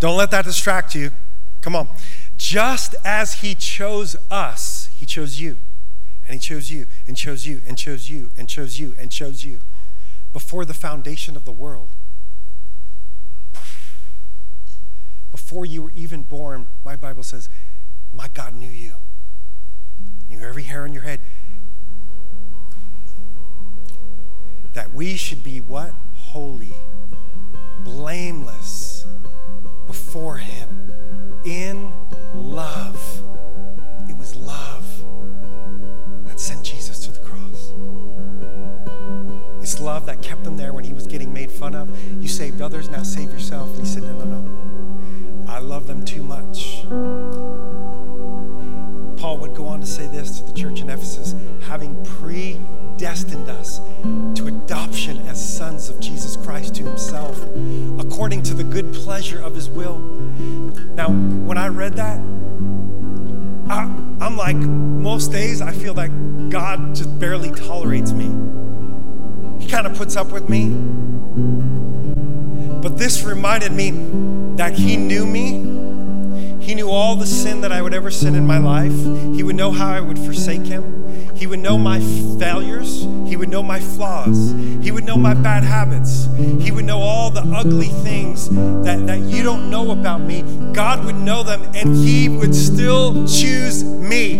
[0.00, 1.12] Don't let that distract you.
[1.60, 1.88] Come on.
[2.36, 5.58] Just as he chose us, he chose you.
[6.28, 9.44] And he chose you, and chose you, and chose you, and chose you, and chose
[9.44, 9.60] you
[10.32, 11.88] before the foundation of the world.
[15.30, 17.48] Before you were even born, my Bible says,
[18.12, 18.94] my God knew you.
[20.28, 21.20] Knew every hair on your head.
[24.74, 25.94] That we should be what?
[26.14, 26.74] Holy,
[27.84, 29.06] blameless
[29.86, 30.92] before Him
[31.44, 31.90] in
[32.34, 33.17] love.
[39.80, 41.88] Love that kept him there when he was getting made fun of.
[42.20, 43.70] You saved others, now save yourself.
[43.76, 45.48] And he said, No, no, no.
[45.48, 46.82] I love them too much.
[49.18, 53.80] Paul would go on to say this to the church in Ephesus having predestined us
[54.34, 57.36] to adoption as sons of Jesus Christ to himself,
[57.98, 59.98] according to the good pleasure of his will.
[59.98, 62.18] Now, when I read that,
[63.70, 63.82] I,
[64.20, 66.10] am like, most days I feel like
[66.48, 68.47] God just barely tolerates me.
[69.58, 70.70] He kind of puts up with me.
[72.80, 73.90] But this reminded me
[74.56, 75.76] that He knew me.
[76.64, 78.92] He knew all the sin that I would ever sin in my life.
[79.34, 81.34] He would know how I would forsake Him.
[81.34, 82.00] He would know my
[82.38, 83.02] failures.
[83.26, 84.52] He would know my flaws.
[84.82, 86.28] He would know my bad habits.
[86.36, 88.48] He would know all the ugly things
[88.84, 90.42] that, that you don't know about me.
[90.72, 94.38] God would know them, and He would still choose me.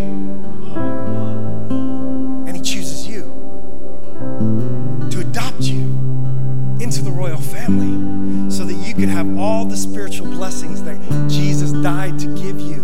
[6.89, 10.97] Into the royal family so that you could have all the spiritual blessings that
[11.29, 12.81] Jesus died to give you.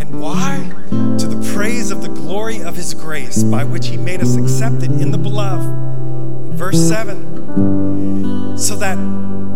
[0.00, 0.72] And why?
[1.18, 4.90] To the praise of the glory of his grace by which he made us accepted
[4.92, 6.56] in the beloved.
[6.56, 8.96] Verse 7 so that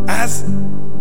[0.07, 0.43] as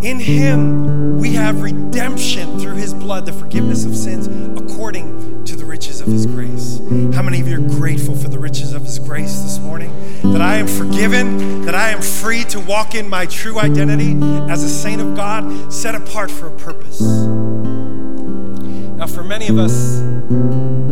[0.01, 4.27] In him we have redemption through his blood, the forgiveness of sins,
[4.59, 6.79] according to the riches of his grace.
[7.15, 9.91] How many of you are grateful for the riches of his grace this morning?
[10.31, 14.15] That I am forgiven, that I am free to walk in my true identity
[14.51, 17.01] as a saint of God, set apart for a purpose.
[17.01, 19.99] Now, for many of us,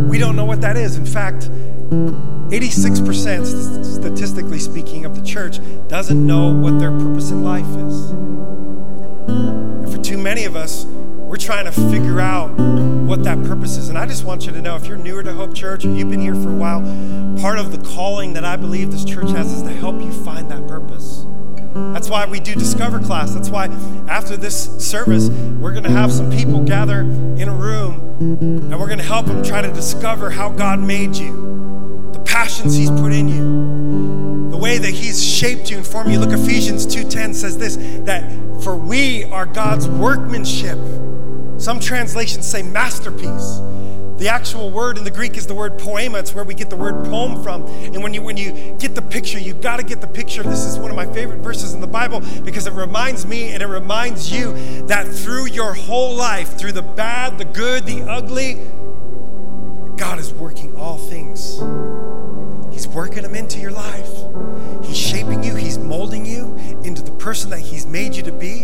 [0.10, 0.98] we don't know what that is.
[0.98, 1.50] In fact,
[2.50, 8.14] 86%, statistically speaking, of the church doesn't know what their purpose in life is.
[10.06, 13.90] Too many of us, we're trying to figure out what that purpose is.
[13.90, 16.12] And I just want you to know if you're newer to Hope Church or you've
[16.12, 16.82] been here for a while,
[17.42, 20.52] part of the calling that I believe this church has is to help you find
[20.52, 21.26] that purpose.
[21.74, 23.34] That's why we do Discover class.
[23.34, 23.66] That's why
[24.08, 28.86] after this service, we're going to have some people gather in a room and we're
[28.86, 33.12] going to help them try to discover how God made you, the passions He's put
[33.12, 33.85] in you,
[34.66, 36.18] way that He's shaped you and formed you.
[36.18, 38.24] Look, Ephesians 2:10 says this that
[38.64, 40.80] for we are God's workmanship.
[41.60, 43.60] Some translations say masterpiece.
[44.18, 46.18] The actual word in the Greek is the word poema.
[46.18, 47.68] It's where we get the word poem from.
[47.94, 50.42] And when you when you get the picture, you got to get the picture.
[50.42, 53.62] This is one of my favorite verses in the Bible because it reminds me and
[53.62, 54.54] it reminds you
[54.88, 58.56] that through your whole life, through the bad, the good, the ugly,
[59.96, 61.60] God is working all things.
[62.76, 64.12] He's working them into your life.
[65.96, 68.64] Molding you into the person that he's made you to be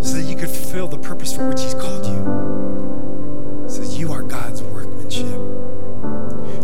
[0.00, 4.22] so that you could fulfill the purpose for which he's called you says, You are
[4.22, 5.40] God's workmanship,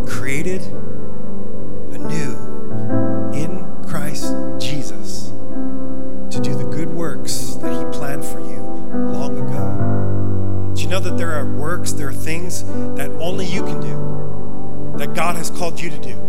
[0.06, 0.62] created
[1.92, 2.36] anew
[3.34, 5.30] in Christ Jesus
[6.30, 8.60] to do the good works that He planned for you
[9.12, 10.74] long ago.
[10.76, 12.62] Do you know that there are works, there are things
[12.94, 16.27] that only you can do, that God has called you to do?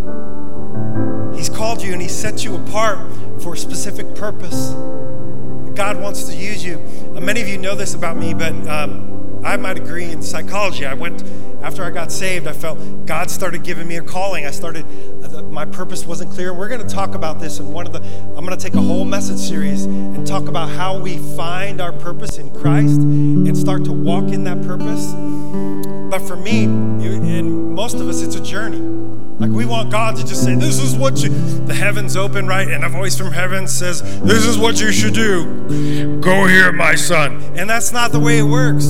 [1.40, 3.00] He's called you and He set you apart
[3.42, 4.72] for a specific purpose.
[5.74, 6.80] God wants to use you.
[7.16, 10.22] Uh, many of you know this about me, but um, I have my degree in
[10.22, 10.86] psychology.
[10.86, 11.24] I went,
[11.62, 14.46] after I got saved, I felt God started giving me a calling.
[14.46, 14.86] I started,
[15.50, 16.54] my purpose wasn't clear.
[16.54, 18.02] We're going to talk about this in one of the,
[18.36, 21.94] I'm going to take a whole message series and talk about how we find our
[21.94, 25.14] purpose in Christ and start to walk in that purpose.
[26.12, 29.00] But for me, and most of us, it's a journey.
[29.40, 31.30] Like we want God to just say, This is what you,
[31.66, 32.68] the heavens open, right?
[32.68, 36.20] And a voice from heaven says, This is what you should do.
[36.20, 37.42] Go here, my son.
[37.58, 38.86] And that's not the way it works.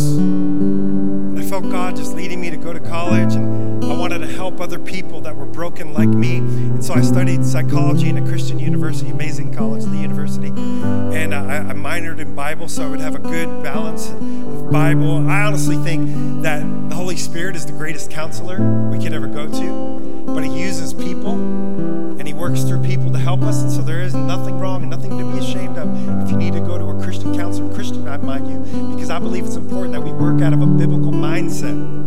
[1.38, 4.62] I felt God just leading me to go to college, and I wanted to help
[4.62, 6.38] other people that were broken like me.
[6.38, 10.50] And so I studied psychology in a Christian university, amazing college, the university.
[10.50, 15.28] And I, I minored in Bible so I would have a good balance of Bible.
[15.28, 19.48] I honestly think that the Holy Spirit is the greatest counselor we could ever go
[19.48, 23.62] to but He uses people and He works through people to help us.
[23.62, 26.54] And so there is nothing wrong and nothing to be ashamed of if you need
[26.54, 28.60] to go to a Christian counselor, Christian, I mind you,
[28.94, 31.99] because I believe it's important that we work out of a biblical mindset.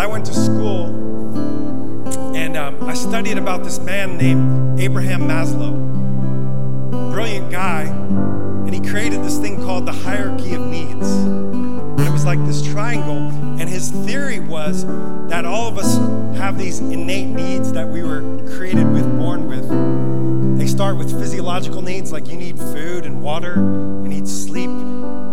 [0.00, 0.86] I went to school
[2.34, 5.74] and um, I studied about this man named Abraham Maslow.
[7.12, 7.82] Brilliant guy.
[7.82, 11.06] And he created this thing called the hierarchy of needs.
[11.06, 13.28] And it was like this triangle.
[13.60, 14.86] And his theory was
[15.28, 15.98] that all of us
[16.38, 18.22] have these innate needs that we were
[18.56, 19.68] created with, born with.
[20.58, 24.70] They start with physiological needs, like you need food and water, you need sleep.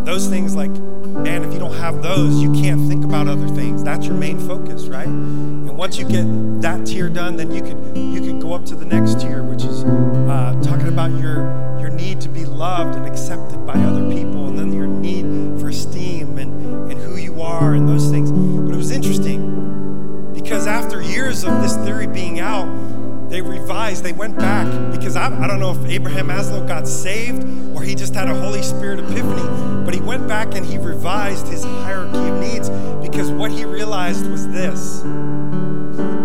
[0.08, 3.84] Those things, like, man, if you don't have those, you can't think about other things.
[3.84, 5.06] That's your main focus, right?
[5.06, 6.24] And once you get
[6.62, 9.66] that tier done, then you could you could go up to the next tier, which
[9.66, 11.42] is uh, talking about your
[11.82, 15.68] your need to be loved and accepted by other people, and then your need for
[15.68, 18.32] esteem and and who you are and those things.
[18.32, 24.14] But it was interesting because after years of this theory being out, they revised, they
[24.14, 28.16] went back because I, I don't know if Abraham Maslow got saved or he just
[28.16, 32.40] had a Holy Spirit epiphany, but he went back and he revised his hierarchy of
[32.40, 32.72] needs
[33.08, 35.04] because what he realized was this.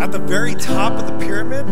[0.01, 1.67] At the very top of the pyramid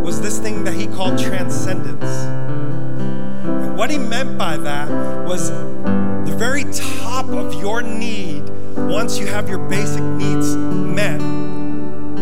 [0.00, 2.04] was this thing that he called transcendence.
[2.04, 4.88] And what he meant by that
[5.26, 11.20] was the very top of your need once you have your basic needs met,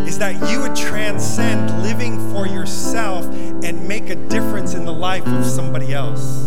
[0.09, 3.27] is that you would transcend living for yourself
[3.63, 6.42] and make a difference in the life of somebody else.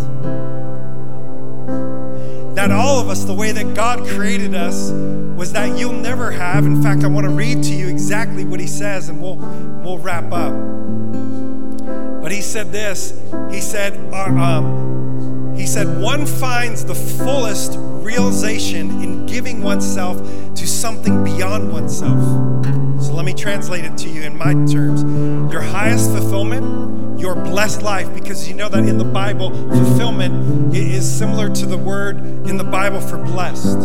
[2.72, 4.92] All of us, the way that God created us,
[5.36, 6.66] was that you'll never have.
[6.66, 10.00] In fact, I want to read to you exactly what he says, and we'll we'll
[10.00, 10.54] wrap up.
[12.22, 13.12] But he said this.
[13.52, 20.18] He said, uh, um, he said, one finds the fullest realization in giving oneself
[20.56, 22.20] to something beyond oneself.
[23.04, 25.04] So let me translate it to you in my terms.
[25.52, 26.66] Your highest fulfillment,
[27.18, 31.78] your blessed life, because you know that in the Bible, fulfillment is similar to the
[31.78, 33.80] word in the Bible for blessed.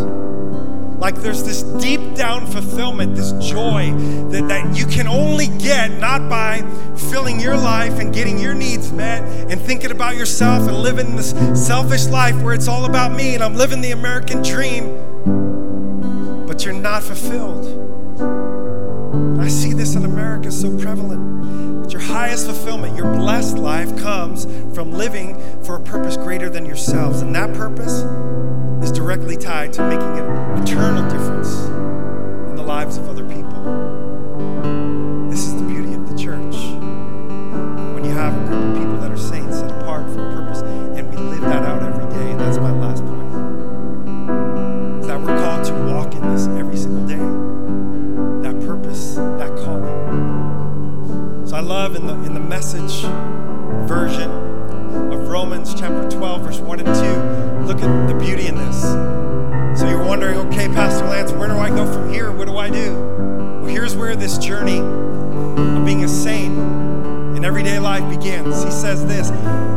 [1.00, 3.92] Like there's this deep down fulfillment, this joy
[4.30, 6.60] that, that you can only get not by
[7.10, 11.30] filling your life and getting your needs met and thinking about yourself and living this
[11.54, 16.74] selfish life where it's all about me and I'm living the American dream, but you're
[16.74, 17.64] not fulfilled.
[19.40, 21.49] I see this in America so prevalent.
[22.10, 24.44] Highest fulfillment, your blessed life, comes
[24.74, 27.22] from living for a purpose greater than yourselves.
[27.22, 28.02] And that purpose
[28.82, 31.54] is directly tied to making an eternal difference
[32.50, 33.49] in the lives of other people.
[52.60, 53.00] Message
[53.88, 54.30] version
[55.10, 57.66] of Romans chapter 12, verse 1 and 2.
[57.66, 58.82] Look at the beauty in this.
[59.80, 62.30] So you're wondering, okay, Pastor Lance, where do I go from here?
[62.30, 62.92] What do I do?
[63.62, 66.54] Well, here's where this journey of being a saint
[67.34, 68.62] in everyday life begins.
[68.62, 69.30] He says this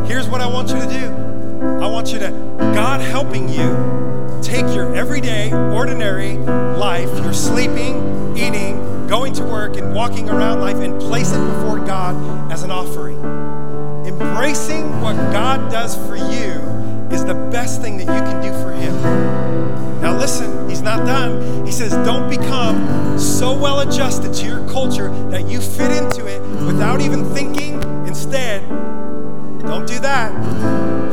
[0.06, 1.80] Here's what I want you to do.
[1.82, 2.32] I want you to,
[2.76, 9.94] God helping you take your everyday, ordinary life, your sleeping, eating, going to work, and
[9.94, 13.44] walking around life, and place it before God as an offering
[14.06, 16.60] embracing what God does for you
[17.12, 18.94] is the best thing that you can do for Him.
[20.02, 21.66] Now, listen, He's not done.
[21.66, 26.42] He says, don't become so well adjusted to your culture that you fit into it
[26.66, 27.82] without even thinking.
[28.08, 30.32] Instead, don't do that.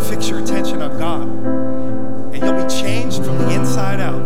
[0.08, 1.28] Fix your attention on God,
[2.34, 4.20] and you'll be changed from the inside out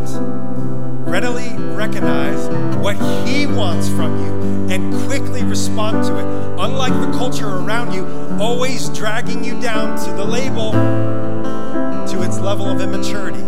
[1.06, 2.48] readily recognize
[2.84, 6.26] what He wants from you and quickly respond to it.
[6.62, 8.04] Unlike the culture around you,
[8.38, 13.40] always dragging you down to the label, to its level of immaturity.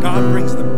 [0.00, 0.69] God brings the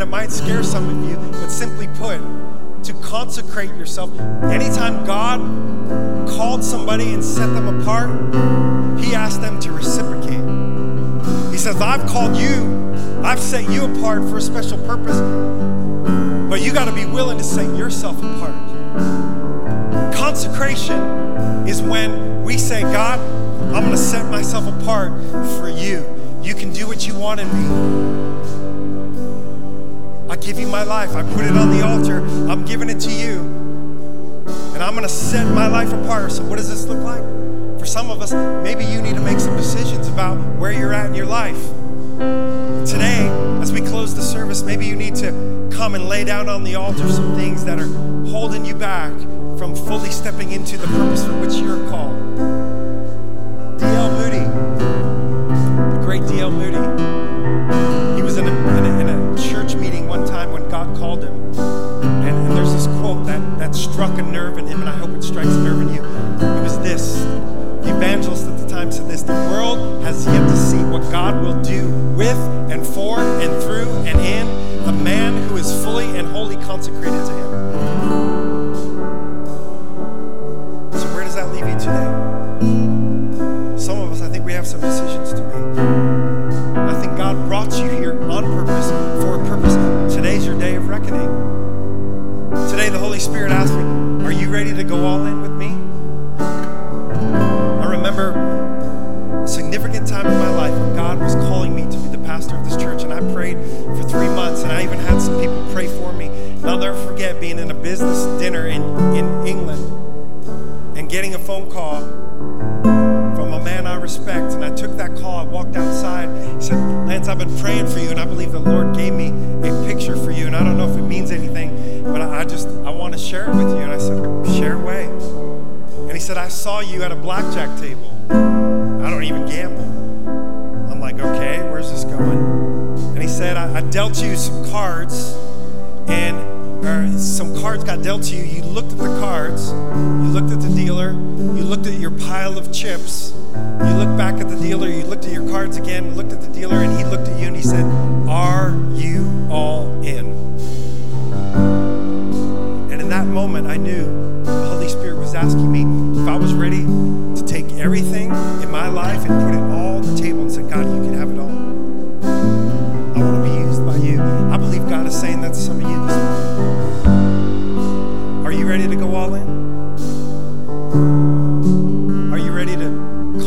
[0.00, 2.18] and it might scare some of you, but simply put,
[2.82, 4.10] to consecrate yourself.
[4.44, 5.40] Anytime God
[6.26, 8.08] called somebody and set them apart,
[8.98, 10.40] He asked them to reciprocate.
[11.52, 15.20] He says, I've called you, I've set you apart for a special purpose,
[16.48, 18.54] but you got to be willing to set yourself apart.
[20.14, 20.98] Consecration
[21.68, 23.18] is when we say, God,
[23.74, 25.12] I'm going to set myself apart
[25.58, 26.06] for you.
[26.42, 28.20] You can do what you want in me.
[30.40, 31.14] Give you my life.
[31.14, 32.24] I put it on the altar.
[32.50, 33.40] I'm giving it to you.
[34.74, 36.32] And I'm going to set my life apart.
[36.32, 37.22] So, what does this look like?
[37.78, 41.06] For some of us, maybe you need to make some decisions about where you're at
[41.06, 41.60] in your life.
[42.86, 43.28] Today,
[43.60, 46.74] as we close the service, maybe you need to come and lay down on the
[46.74, 47.88] altar some things that are
[48.28, 49.12] holding you back
[49.58, 52.29] from fully stepping into the purpose for which you're called.
[72.20, 72.36] With
[72.70, 77.19] and for and through and in the man who is fully and wholly consecrated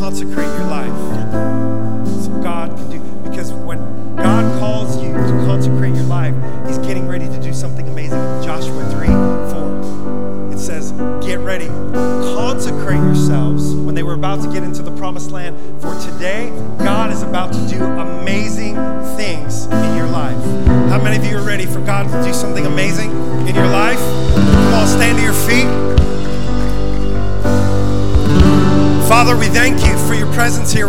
[0.04, 1.13] consecrate your life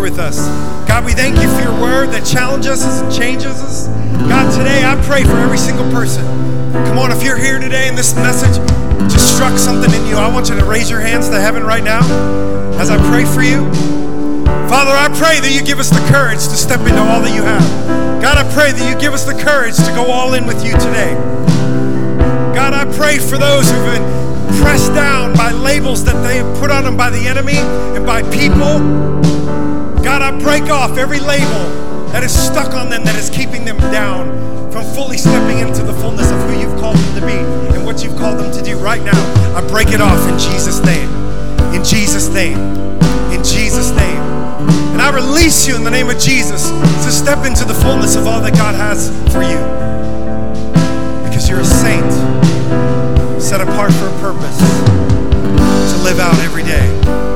[0.05, 0.37] with us.
[0.87, 3.89] God, we thank you for your word that challenges us and changes us.
[4.29, 6.21] God, today I pray for every single person.
[6.85, 8.61] Come on, if you're here today and this message
[9.09, 11.83] just struck something in you, I want you to raise your hands to heaven right
[11.83, 12.05] now
[12.77, 13.65] as I pray for you.
[14.69, 17.43] Father, I pray that you give us the courage to step into all that you
[17.43, 17.65] have.
[18.21, 20.73] God, I pray that you give us the courage to go all in with you
[20.85, 21.17] today.
[22.53, 24.05] God, I pray for those who've been
[24.61, 27.57] pressed down by labels that they have put on them by the enemy
[27.97, 29.34] and by people.
[30.15, 33.79] God, I break off every label that is stuck on them that is keeping them
[33.91, 34.31] down
[34.71, 37.35] from fully stepping into the fullness of who you've called them to be
[37.75, 39.19] and what you've called them to do right now.
[39.59, 41.11] I break it off in Jesus' name.
[41.75, 42.57] In Jesus' name.
[43.35, 44.23] In Jesus' name.
[44.95, 48.29] And I release you in the name of Jesus to step into the fullness of
[48.29, 49.59] all that God has for you.
[51.27, 54.59] Because you're a saint set apart for a purpose
[55.91, 57.34] to live out every day.